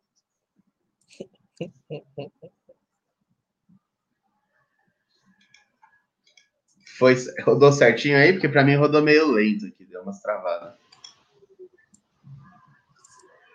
[6.98, 7.14] Foi,
[7.46, 8.34] rodou certinho aí?
[8.34, 10.78] Porque para mim rodou meio lento aqui, deu umas travadas.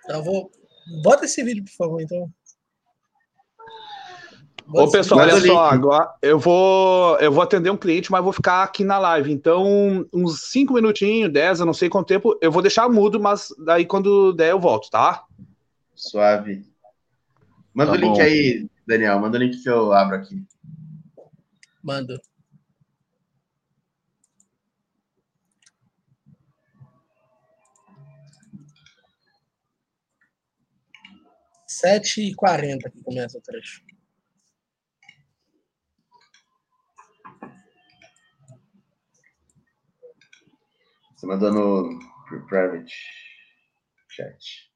[0.10, 0.51] Eu vou.
[1.04, 2.34] Bota esse vídeo, por favor, então.
[4.73, 8.63] Ô, pessoal, olha só, agora eu vou, eu vou atender um cliente, mas vou ficar
[8.63, 9.31] aqui na live.
[9.31, 13.53] Então, uns 5 minutinhos, 10, eu não sei quanto tempo, eu vou deixar mudo, mas
[13.65, 15.25] daí quando der eu volto, tá?
[15.93, 16.65] Suave.
[17.73, 18.21] Manda tá o link bom.
[18.21, 20.41] aí, Daniel, manda o link que eu abro aqui.
[21.84, 22.19] Mando.
[31.67, 33.81] Sete e quarenta que começa o trecho.
[41.22, 41.99] Você mandou no
[42.47, 42.91] private
[44.09, 44.72] chat.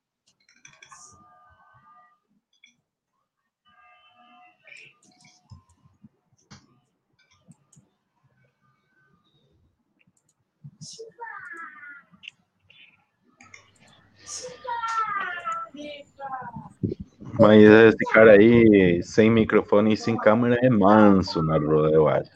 [17.40, 21.58] Mas esse cara aí, sem microfone e sem câmera, é manso na
[21.90, 22.30] eu acho.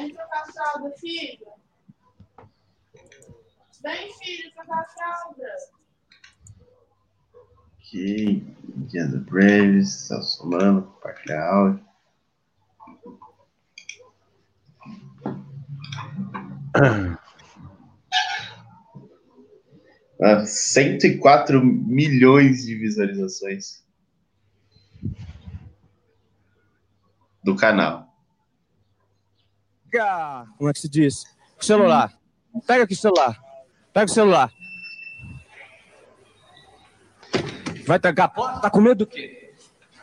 [0.00, 1.46] Vem trocar fralda, filho.
[3.82, 5.56] Vem, filho, trocar fralda.
[7.76, 8.56] Ok.
[8.88, 11.84] Dia do Braves, Celso Mano, compartilhar áudio.
[20.22, 23.84] Ah, 104 milhões de visualizações.
[27.58, 28.09] canal.
[29.90, 31.24] Pega, como é que se diz?
[31.60, 32.12] O celular.
[32.66, 33.36] Pega aqui o celular.
[33.92, 34.52] Pega o celular.
[37.86, 38.60] Vai trancar a porta?
[38.60, 39.52] Tá com medo do quê?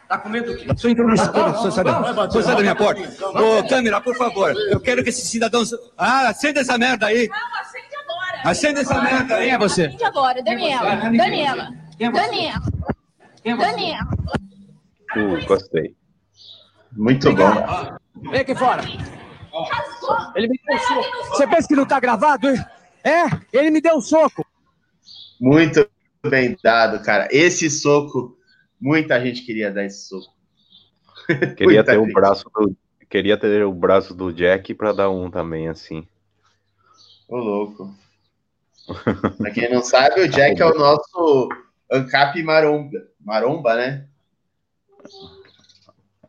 [0.10, 0.68] Tá com medo do quê?
[0.78, 1.32] Sou intromissor.
[1.54, 3.02] Você sai da, sai da minha porta.
[3.42, 4.54] Ô, câmera, por favor.
[4.70, 5.64] Eu quero que esse cidadão.
[5.98, 7.30] Ah, acenda essa merda aí.
[7.30, 8.50] Não, acende agora.
[8.50, 9.86] Acenda essa merda aí, é você.
[9.86, 10.96] Acende agora, Daniela.
[10.96, 11.70] Daniela.
[11.98, 12.62] Daniela.
[13.46, 14.08] Daniela.
[15.16, 15.96] Uh, gostei.
[16.92, 17.54] Muito bom.
[18.32, 18.84] Vem aqui fora.
[20.36, 21.28] Ele me deu um soco.
[21.30, 22.47] Você pensa que não tá gravado?
[23.03, 24.45] É, ele me deu um soco.
[25.39, 25.89] Muito
[26.28, 27.28] bem dado, cara.
[27.32, 28.38] Esse soco,
[28.80, 30.36] muita gente queria dar esse soco.
[31.58, 32.74] Queria ter o braço do,
[33.10, 36.08] queria ter o braço do Jack pra dar um também, assim.
[37.28, 37.93] Ô, louco.
[39.38, 41.49] pra quem não sabe, o Jack é o nosso
[41.91, 42.97] Ancap Maromba.
[43.20, 44.08] Maromba, né?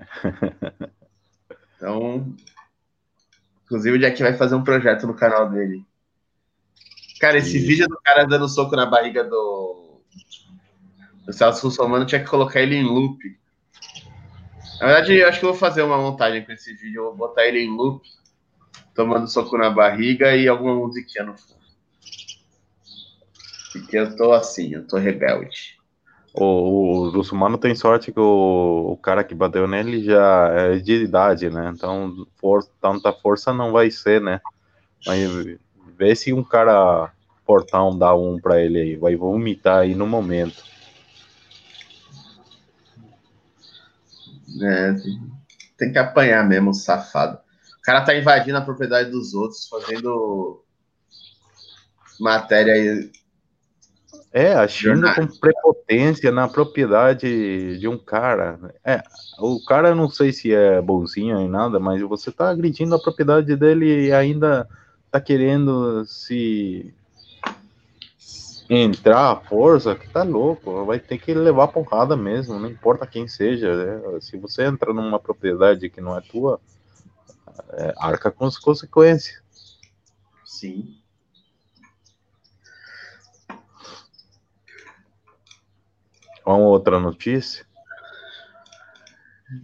[1.78, 2.34] Então,
[3.68, 5.84] inclusive o Jack vai fazer um projeto no canal dele.
[7.20, 7.66] Cara, esse Isso.
[7.66, 10.00] vídeo do cara dando soco na barriga do,
[11.26, 13.18] do Celso Russomano tinha que colocar ele em loop.
[14.80, 17.00] Na verdade, eu acho que eu vou fazer uma montagem com esse vídeo.
[17.00, 18.08] Eu vou botar ele em loop,
[18.94, 21.58] tomando soco na barriga e alguma musiquinha no fundo.
[23.72, 25.77] Porque eu tô assim, eu tô rebelde.
[26.34, 31.02] O, o Russumano tem sorte que o, o cara que bateu nele já é de
[31.02, 31.72] idade, né?
[31.74, 34.40] Então, for, tanta força não vai ser, né?
[35.06, 35.58] Mas
[35.96, 37.12] vê se um cara
[37.48, 38.96] portão dá um pra ele aí.
[38.96, 40.62] Vai vomitar aí no momento.
[44.62, 44.94] É,
[45.78, 47.38] tem que apanhar mesmo, safado.
[47.78, 50.62] O cara tá invadindo a propriedade dos outros, fazendo
[52.20, 53.10] matéria aí.
[54.30, 55.16] É, agindo Jornais.
[55.16, 58.58] com prepotência na propriedade de um cara.
[58.84, 59.02] É,
[59.38, 63.56] o cara não sei se é bonzinho nem nada, mas você tá agredindo a propriedade
[63.56, 64.68] dele e ainda
[65.10, 66.94] tá querendo se
[68.68, 70.84] entrar à força, que tá louco.
[70.84, 73.74] Vai ter que levar porrada mesmo, não importa quem seja.
[73.74, 74.20] né?
[74.20, 76.60] Se você entra numa propriedade que não é tua,
[77.72, 79.42] é, arca com as consequências.
[80.44, 80.98] Sim.
[86.48, 87.66] Uma outra notícia.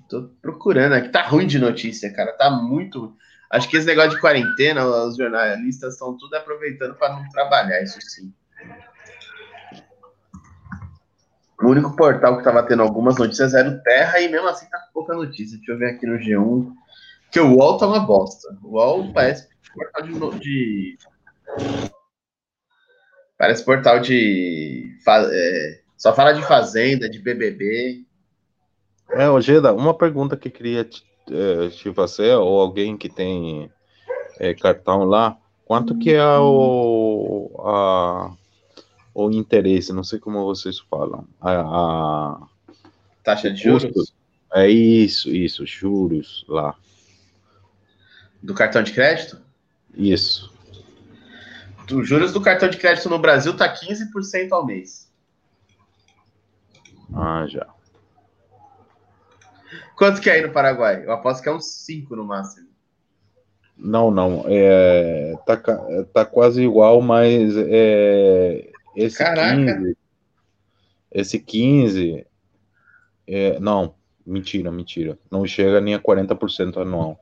[0.07, 1.09] Tô procurando aqui.
[1.09, 2.33] Tá ruim de notícia, cara.
[2.33, 3.17] Tá muito.
[3.51, 7.99] Acho que esse negócio de quarentena, os jornalistas estão tudo aproveitando para não trabalhar, isso
[8.03, 8.31] sim.
[11.63, 14.79] O único portal que tava tendo algumas notícias era o Terra e mesmo assim tá
[14.93, 15.57] pouca notícia.
[15.57, 16.71] Deixa eu ver aqui no G1.
[17.33, 18.55] Que o UOL tá uma bosta.
[18.63, 20.39] O UOL parece portal de.
[20.41, 20.99] de-
[23.39, 24.99] Parece portal de.
[25.09, 28.05] é, Só fala de fazenda, de BBB.
[29.13, 33.71] É, Ojeda, uma pergunta que queria te, eh, te fazer, ou alguém que tem
[34.39, 35.35] eh, cartão lá,
[35.65, 38.37] quanto que é o, a,
[39.15, 42.47] o interesse, não sei como vocês falam, a, a-
[43.23, 44.13] Taxa de juros Custo.
[44.53, 46.77] é isso, isso, juros lá,
[48.43, 49.41] do cartão de crédito?
[49.97, 50.53] isso,
[51.91, 55.04] Os juros do cartão de crédito no Brasil tá 15% ao mês.
[57.15, 57.67] Ah, já.
[59.97, 61.05] Quanto que é aí no Paraguai?
[61.05, 62.69] Eu aposto que é uns 5 no máximo.
[63.77, 65.57] Não, não, é, tá,
[66.13, 69.57] tá quase igual, mas é, esse Caraca.
[69.57, 69.97] 15,
[71.11, 72.27] esse 15,
[73.27, 73.95] é, não,
[74.25, 77.19] mentira, mentira, não chega nem a 40% anual,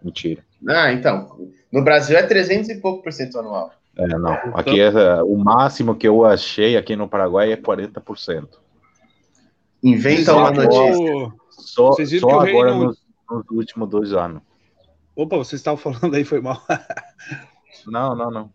[0.00, 0.44] mentira.
[0.68, 1.50] Ah, então.
[1.72, 3.72] No Brasil é 300 e pouco por cento anual.
[3.96, 4.90] É, não, aqui é,
[5.22, 8.48] o máximo que eu achei aqui no Paraguai é 40%.
[9.88, 11.16] Inventa uma notícia.
[11.16, 12.98] o- Só, Vocês viram só que o agora Reino- nos,
[13.30, 14.42] nos últimos dois anos.
[15.14, 16.62] Opa, vocês estavam falando aí, foi mal.
[17.86, 18.50] Não, não, não.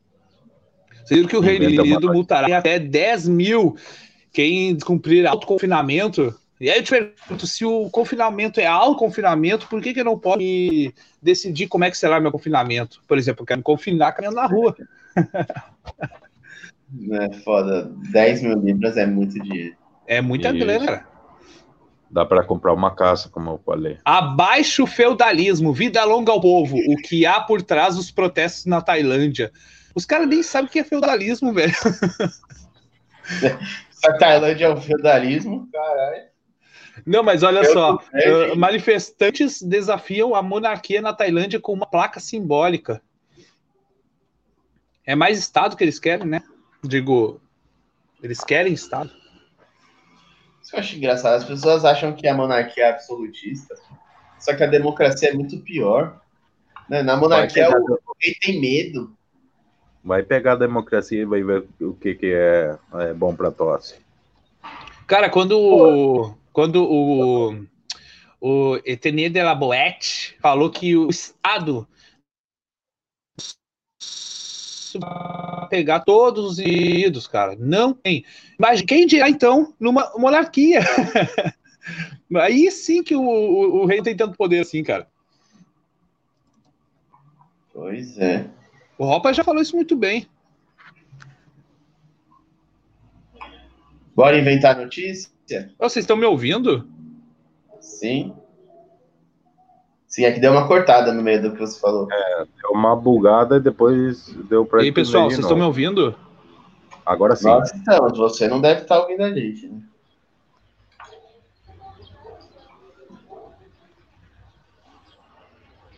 [1.05, 3.77] Vocês viram que o Reino Inventa uma Unido multará até 10 mil
[4.34, 6.36] quem descumprir autoconfinamento?
[6.59, 10.19] E aí eu te pergunto, se o confinamento é autoconfinamento, por que, que eu não
[10.19, 13.01] posso me decidir como é que será meu confinamento?
[13.07, 14.75] Por exemplo, eu quero me confinar caminhando na rua.
[17.11, 17.89] É foda.
[18.11, 19.75] 10 mil libras é muito dinheiro.
[20.05, 20.57] É muita Isso.
[20.59, 21.07] grana, cara.
[22.12, 23.97] Dá para comprar uma casa, como eu falei.
[24.03, 28.82] Abaixo o feudalismo, vida longa ao povo, o que há por trás dos protestos na
[28.82, 29.49] Tailândia.
[29.95, 31.74] Os caras nem sabem o que é feudalismo, velho.
[34.03, 36.24] A Tailândia é o feudalismo, caralho.
[37.05, 42.20] Não, mas olha Eu só, uh, manifestantes desafiam a monarquia na Tailândia com uma placa
[42.20, 43.01] simbólica.
[45.05, 46.41] É mais Estado que eles querem, né?
[46.84, 47.39] Digo,
[48.22, 49.12] eles querem Estado.
[50.72, 51.36] Isso que eu acho engraçado.
[51.36, 53.76] As pessoas acham que a monarquia é absolutista.
[54.39, 56.22] Só que a democracia é muito pior.
[56.89, 57.03] Né?
[57.03, 59.15] Na monarquia, o rei tem medo.
[60.03, 63.95] Vai pegar a democracia e vai ver o que, que é, é bom pra tosse.
[65.05, 67.65] Cara, quando, quando o,
[68.39, 71.86] o Etenie de la Boete falou que o Estado
[74.99, 78.25] vai pegar todos os indivíduos, cara, não tem.
[78.57, 80.81] Mas quem dirá então numa monarquia?
[82.35, 85.07] Aí sim que o, o, o rei tem tanto poder assim, cara.
[87.73, 88.49] Pois é.
[88.97, 90.27] O Ropa já falou isso muito bem.
[94.15, 95.31] Bora inventar notícia?
[95.79, 96.87] Vocês estão me ouvindo?
[97.79, 98.33] Sim.
[100.12, 102.05] Sim, é que deu uma cortada no meio do que você falou.
[102.07, 106.14] Deu uma bugada e depois deu pra E aí, pessoal, vocês estão me ouvindo?
[107.05, 107.47] Agora sim.
[107.47, 109.82] Nós estamos, você não deve estar ouvindo a gente, né?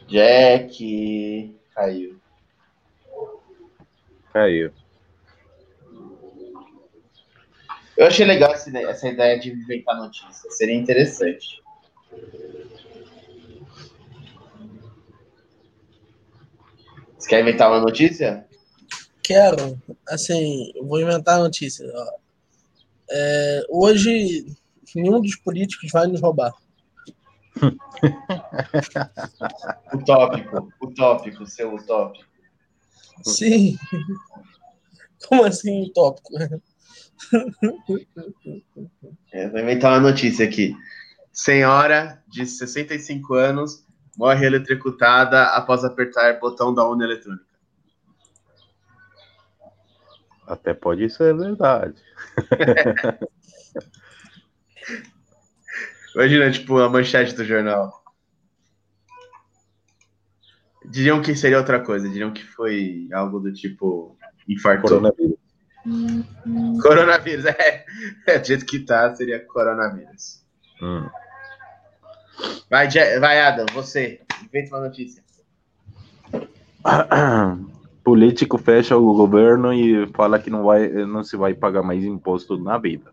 [0.07, 2.15] Jack caiu.
[4.31, 4.71] Caiu.
[7.97, 10.51] Eu achei legal essa ideia de inventar notícia.
[10.51, 11.63] Seria interessante.
[17.23, 18.45] Você quer inventar uma notícia?
[19.23, 21.85] Quero, assim, vou inventar a notícia.
[23.09, 24.45] É, hoje,
[24.93, 26.51] nenhum dos políticos vai nos roubar.
[29.93, 32.25] Utópico, utópico, seu utópico.
[33.23, 33.77] Sim.
[35.25, 36.33] Como assim, utópico?
[39.31, 40.75] É, vou inventar uma notícia aqui.
[41.31, 43.85] Senhora de 65 anos
[44.17, 47.45] morre eletrocutada após apertar botão da urna eletrônica.
[50.47, 52.01] Até pode ser verdade.
[56.15, 58.03] Imagina, tipo, a manchete do jornal.
[60.85, 64.89] Diriam que seria outra coisa, diriam que foi algo do tipo infartou.
[64.89, 65.37] Coronavírus.
[66.81, 67.85] Coronavírus, é.
[68.27, 68.37] é.
[68.37, 70.43] Do jeito que tá, seria coronavírus.
[70.81, 71.09] Hum.
[72.69, 74.21] Vai, vai Adam, você.
[74.43, 75.23] Inventa uma notícia.
[78.03, 82.57] Político fecha o governo e fala que não, vai, não se vai pagar mais imposto
[82.57, 83.11] na vida.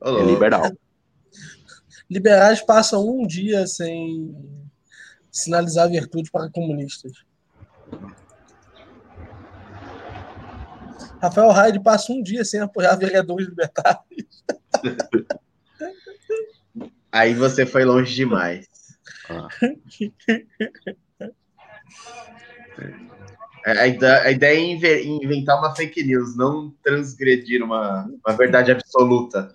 [0.00, 0.70] Ô, É liberal.
[2.08, 4.34] Liberais passam um dia sem
[5.30, 7.12] sinalizar virtude para comunistas.
[11.20, 14.44] Rafael Haide passa um dia sem apoiar vereadores libertários.
[17.16, 18.66] Aí você foi longe demais.
[19.30, 19.48] Ah.
[23.64, 23.86] É, A
[24.30, 29.54] ideia, é inve- inventar uma fake news, não transgredir uma, uma verdade absoluta.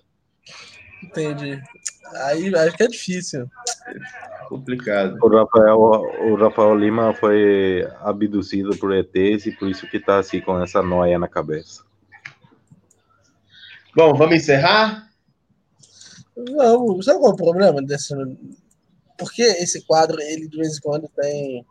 [1.04, 1.62] Entendi.
[2.26, 3.48] Aí acho que é difícil.
[4.50, 5.18] Complicado.
[5.22, 10.42] O Rafael, o Rafael Lima foi abduzido por ETs e por isso que tá assim
[10.42, 11.84] com essa noia na cabeça.
[13.96, 15.10] Bom, vamos encerrar?
[16.50, 18.14] Não, sabe qual é o problema desse?
[19.18, 21.66] Porque esse quadro, ele de vez em quando tem.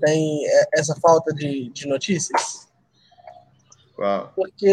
[0.00, 0.40] Tem
[0.74, 2.68] essa falta de, de notícias?
[3.94, 4.32] Qual?
[4.34, 4.66] Porque.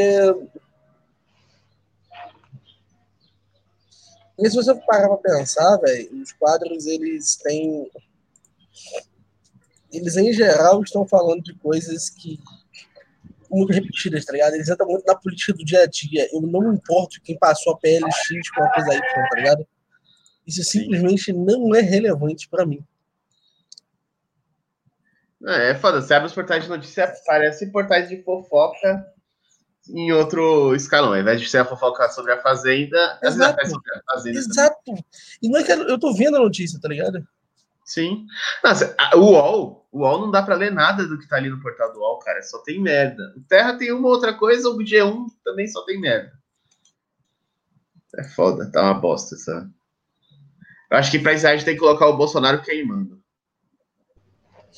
[4.38, 7.90] E se você parar pra pensar, velho, os quadros, eles têm.
[9.92, 12.40] Eles, em geral, estão falando de coisas que.
[13.50, 14.54] Muito repetidas, tá ligado?
[14.54, 16.28] Eles entram muito na política do dia a dia.
[16.32, 19.68] Eu não me importo quem passou a PLX com a coisa Y, tá ligado?
[20.46, 22.84] Isso simplesmente não é relevante pra mim.
[25.48, 26.02] É, é foda.
[26.02, 29.06] Você abre os portais de notícia, parece portais de fofoca
[29.90, 31.14] em outro escalão.
[31.14, 33.60] Ao invés de ser a fofoca sobre a Fazenda, Exato.
[33.62, 34.40] é sobre a Fazenda.
[34.40, 34.94] Exato.
[35.42, 37.26] E não é que eu tô vendo a notícia, tá ligado?
[37.84, 38.26] Sim.
[38.64, 41.62] Nossa, o UOL, o UOL não dá pra ler nada do que tá ali no
[41.62, 42.44] portal do UOL, cara.
[42.44, 43.34] Só tem merda.
[43.38, 46.34] O Terra tem uma outra coisa, o G1 também só tem merda.
[48.18, 49.70] É foda, tá uma bosta essa.
[50.92, 53.22] Eu acho que pra isso a gente tem que colocar o Bolsonaro queimando.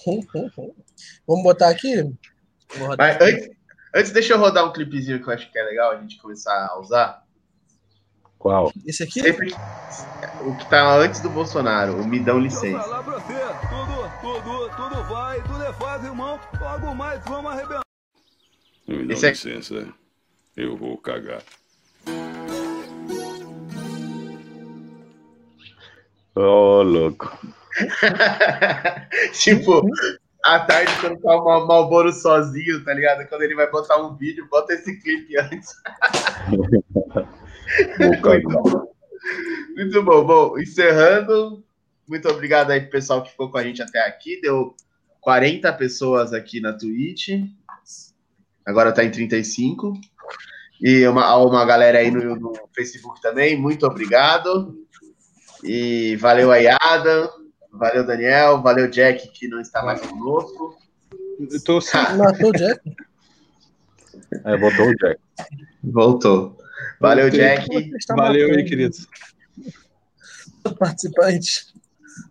[1.28, 1.96] Vamos botar aqui?
[2.96, 3.50] Mas antes,
[3.96, 6.68] antes, deixa eu rodar um clipezinho que eu acho que é legal a gente começar
[6.68, 7.26] a usar.
[8.38, 8.72] Qual?
[8.86, 9.22] Esse aqui?
[9.22, 9.52] Sempre
[10.46, 13.04] o que tá antes do Bolsonaro, o Me Dão Licença.
[14.48, 16.40] Tudo, tudo, vai, tudo é fácil, irmão.
[16.62, 17.82] Logo mais, vamos arrebentar.
[18.88, 19.94] Me dá Esse é- licença,
[20.56, 21.44] eu vou cagar.
[26.34, 27.38] Ô, louco.
[29.34, 29.82] tipo,
[30.46, 33.28] à tarde, quando tá o Mal- Malboro sozinho, tá ligado?
[33.28, 35.74] Quando ele vai botar um vídeo, bota esse clipe antes.
[38.00, 38.64] Vou cagar.
[39.76, 40.24] Muito bom.
[40.26, 41.62] Bom, encerrando,
[42.08, 44.40] muito obrigado aí pro pessoal que ficou com a gente até aqui.
[44.42, 44.76] Deu
[45.22, 47.30] 40 pessoas aqui na Twitch.
[48.66, 49.94] Agora tá em 35.
[50.82, 53.60] E uma, uma galera aí no, no Facebook também.
[53.60, 54.78] Muito obrigado.
[55.64, 57.30] E valeu aí, Adam.
[57.72, 58.62] Valeu, Daniel.
[58.62, 60.78] Valeu, Jack, que não está mais conosco.
[61.40, 62.00] Eu tô sem...
[62.16, 62.82] Matou o Jack.
[64.46, 65.20] É, botou o Jack.
[65.84, 66.58] Voltou.
[67.00, 67.30] Valeu.
[67.30, 67.68] Jack.
[68.16, 69.08] Valeu aí, queridos.
[70.80, 71.77] Participante.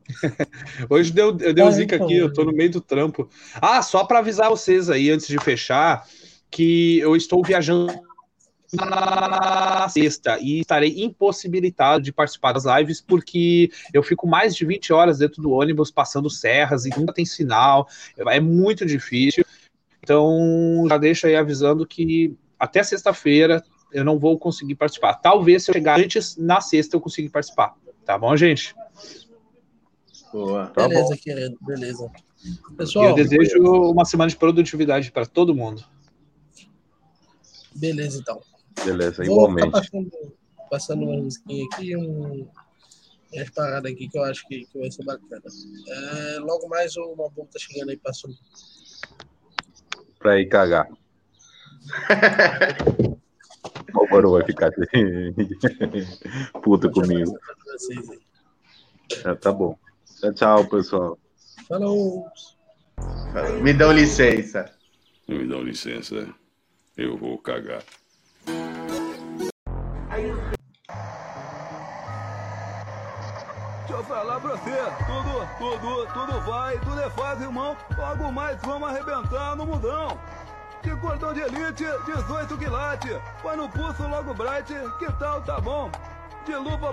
[0.89, 2.07] Hoje deu, deu Ah, zica então.
[2.07, 3.29] aqui, eu tô no meio do trampo.
[3.55, 6.07] Ah, só para avisar vocês aí, antes de fechar,
[6.51, 7.93] que eu estou viajando
[8.73, 14.93] na sexta e estarei impossibilitado de participar das lives porque eu fico mais de 20
[14.93, 19.45] horas dentro do ônibus passando serras e nunca tem sinal, é muito difícil.
[20.03, 23.63] Então, já deixo aí avisando que até sexta-feira
[23.93, 25.15] eu não vou conseguir participar.
[25.15, 27.75] Talvez se eu chegar antes, na sexta eu consiga participar.
[28.05, 28.75] Tá bom, gente?
[30.33, 30.67] Boa.
[30.69, 31.17] Tá beleza, bom.
[31.17, 31.59] querido.
[31.63, 32.11] Beleza.
[32.77, 33.59] Pessoal, eu desejo
[33.91, 35.85] uma semana de produtividade para todo mundo.
[37.75, 38.41] beleza então.
[38.85, 39.71] Beleza, Vou igualmente.
[39.71, 40.11] passando,
[40.71, 42.47] passando uma musiquinha aqui, um,
[43.33, 45.43] umas paradas aqui que eu acho que, que vai ser bacana.
[45.89, 48.35] É, logo mais o Mabu tá chegando aí passando.
[50.19, 50.89] Pra ir cagar.
[53.95, 55.33] O Álvaro vai ficar assim,
[56.63, 57.37] puto comigo.
[59.25, 59.77] É, tá bom.
[60.19, 61.19] Tchau, tchau, pessoal.
[61.69, 62.27] Falou!
[63.63, 64.65] Me dão licença.
[65.29, 66.27] Me dão licença.
[66.97, 67.83] Eu vou cagar.
[73.81, 74.71] Deixa eu falar pra você,
[75.07, 77.77] tudo, tudo, tudo vai, tudo é fácil, irmão.
[77.99, 80.19] Logo mais vamos arrebentar no mundão.
[80.83, 83.09] De cordão de elite, 18 quilate.
[83.43, 85.91] Põe no pulso logo bright, que tal tá bom?
[86.47, 86.93] De luva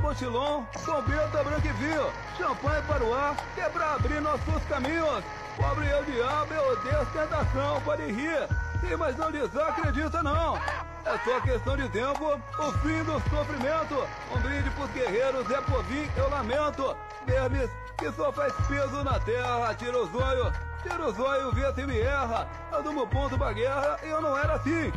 [1.43, 2.11] branca e vinho.
[2.35, 5.23] Champanhe para o ar, que é pra abrir nossos caminhos.
[5.55, 8.47] Pobre eu diabo, eu odeio ostentação, pode rir.
[8.81, 10.57] Sim, mas não desacredita não.
[10.57, 14.07] É só questão de tempo, o fim do sofrimento.
[14.35, 16.97] Um brinde pros guerreiros, é por vir, eu lamento.
[17.27, 20.51] Vermes que só faz peso na terra, tira o zóio,
[20.81, 22.47] tira o zóio, vê se me erra.
[22.71, 24.91] Eu dou ponto pra guerra eu não era assim.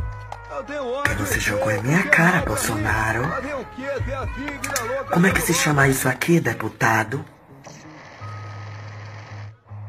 [1.18, 2.44] Você jogou em minha cara.
[2.46, 3.22] Bolsonaro.
[5.12, 7.24] Como é que se chama isso aqui, deputado?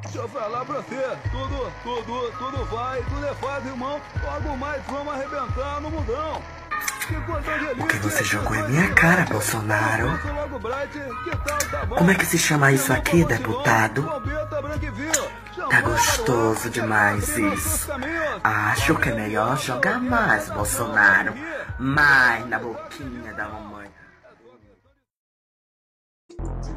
[0.04, 4.02] Deixa eu falar pra você, tudo, tudo, tudo vai, tudo é fácil, irmão.
[4.24, 6.42] Logo mais vamos arrebentar no mundão.
[7.80, 10.20] O que você jogou em minha cara, Bolsonaro?
[11.90, 14.04] Como é que se chama isso aqui, deputado?
[15.70, 17.90] Tá gostoso demais isso.
[18.44, 21.34] Acho que é melhor jogar mais, Bolsonaro.
[21.80, 23.88] Mais na boquinha da mamãe.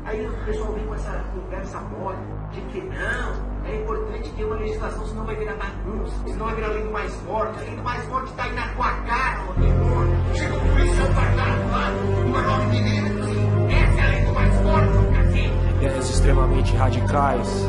[0.05, 2.19] Aí o pessoal vem com essa conversa mole
[2.53, 6.69] de que não, é importante ter uma legislação, senão vai virar bagunça, senão vai virar
[6.69, 7.59] lei do mais forte.
[7.59, 10.17] A lei do mais forte tá aí na tua cara, ô demônio.
[10.35, 11.91] Chega o policial guardado lá,
[12.27, 13.27] uma nove milímetros,
[13.73, 15.53] essa é a lei do mais forte, cacete.
[15.77, 17.67] ideias extremamente radicais,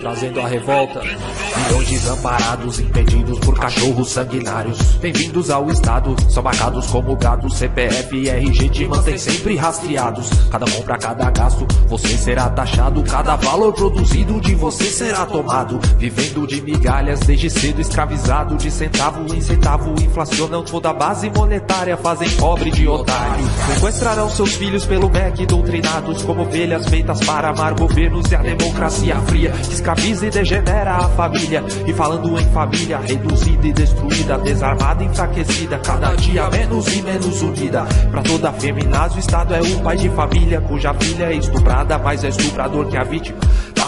[0.00, 1.00] trazendo a revolta.
[1.00, 4.78] Milhões de desamparados impedidos por cachorros sanguinários.
[4.96, 7.58] Bem-vindos ao Estado, são marcados como gatos.
[7.58, 10.30] CPF e RG te mantém sempre rastreados.
[10.50, 13.02] Cada compra, cada gasto, você será taxado.
[13.04, 15.78] Cada valor produzido de você será tomado.
[15.98, 19.94] Vivendo de migalhas desde cedo, escravizado de centavo em centavo.
[20.02, 23.44] Inflacionam toda a base monetária, fazem pobre de otário.
[23.74, 29.16] Sequestrarão seus filhos pelo MEC, doutrinados como ovelhas feitas para amar governos e a democracia
[29.26, 29.52] fria
[29.90, 31.64] escraviza e degenera a família.
[31.86, 37.42] E falando em família, reduzida e destruída, desarmada e enfraquecida, cada dia menos e menos
[37.42, 37.84] unida.
[38.10, 42.22] Pra toda feminazi, o Estado é o pai de família, cuja filha é estuprada, mas
[42.24, 43.38] é estuprador que a vítima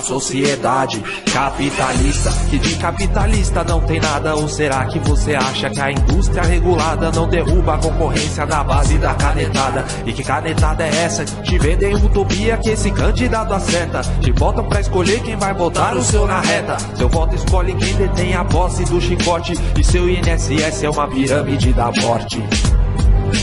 [0.03, 2.31] sociedade capitalista.
[2.51, 7.11] Que de capitalista não tem nada, ou será que você acha que a indústria regulada
[7.11, 9.85] não derruba a concorrência na base da canetada?
[10.05, 11.25] E que canetada é essa?
[11.25, 14.03] Te vendem utopia que esse candidato acerta.
[14.21, 16.77] Te botam pra escolher quem vai botar o seu na reta.
[16.97, 19.55] Seu voto escolhe quem detém a posse do chicote.
[19.79, 22.43] E seu INSS é uma pirâmide da morte.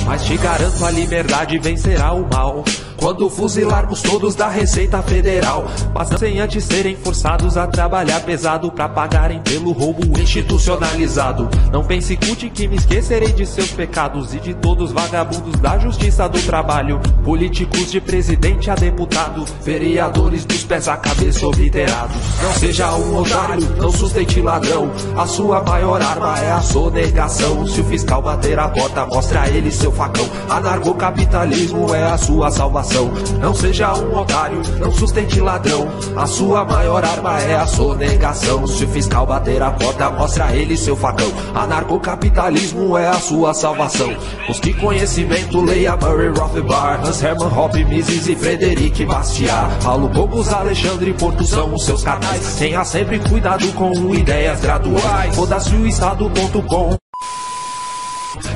[0.06, 2.64] Mas te garanto a liberdade vencerá o mal.
[3.00, 8.90] Quando fuzilarmos todos da Receita Federal, mas sem antes serem forçados a trabalhar pesado pra
[8.90, 11.48] pagarem pelo roubo institucionalizado.
[11.72, 15.78] Não pense cute que me esquecerei de seus pecados e de todos os vagabundos da
[15.78, 22.18] justiça do trabalho, políticos de presidente a deputado, vereadores dos pés à cabeça obliterados.
[22.44, 24.92] Não seja um otário, não sustente ladrão.
[25.18, 27.66] A sua maior arma é a sonegação.
[27.66, 30.28] Se o fiscal bater a porta, mostra a ele seu facão.
[30.50, 33.12] Anarcocapitalismo é a sua salvação.
[33.40, 35.88] Não seja um otário, não sustente ladrão.
[36.16, 38.68] A sua maior arma é a sonegação.
[38.68, 41.32] Se o fiscal bater a porta, mostra a ele seu facão.
[41.56, 44.10] Anarcocapitalismo é a sua salvação.
[44.48, 49.84] Busque conhecimento, leia Murray Rothbard, Hans Hermann Hoppe, Mises e Frederic Bastiat.
[49.84, 52.56] Paulo Cobos, Alexandre Porto são os seus canais.
[52.56, 55.36] Tenha sempre cuidado com ideias graduais.
[55.36, 56.99] Foda-se o estado.com.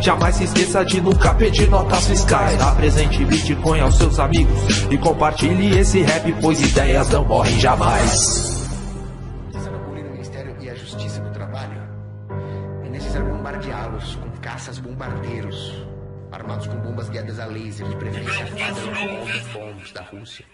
[0.04, 2.62] Jamais se esqueça de nunca pedir notas fiscais.
[2.62, 8.54] Apresente Bitcoin aos seus amigos e compartilhe esse rap, pois ideias não morrem jamais.
[13.54, 15.86] bombardeá-los com caças bombardeiros,
[16.32, 18.94] armados com bombas guiadas a laser, de preferência padrão
[19.54, 20.46] bombs da Rússia.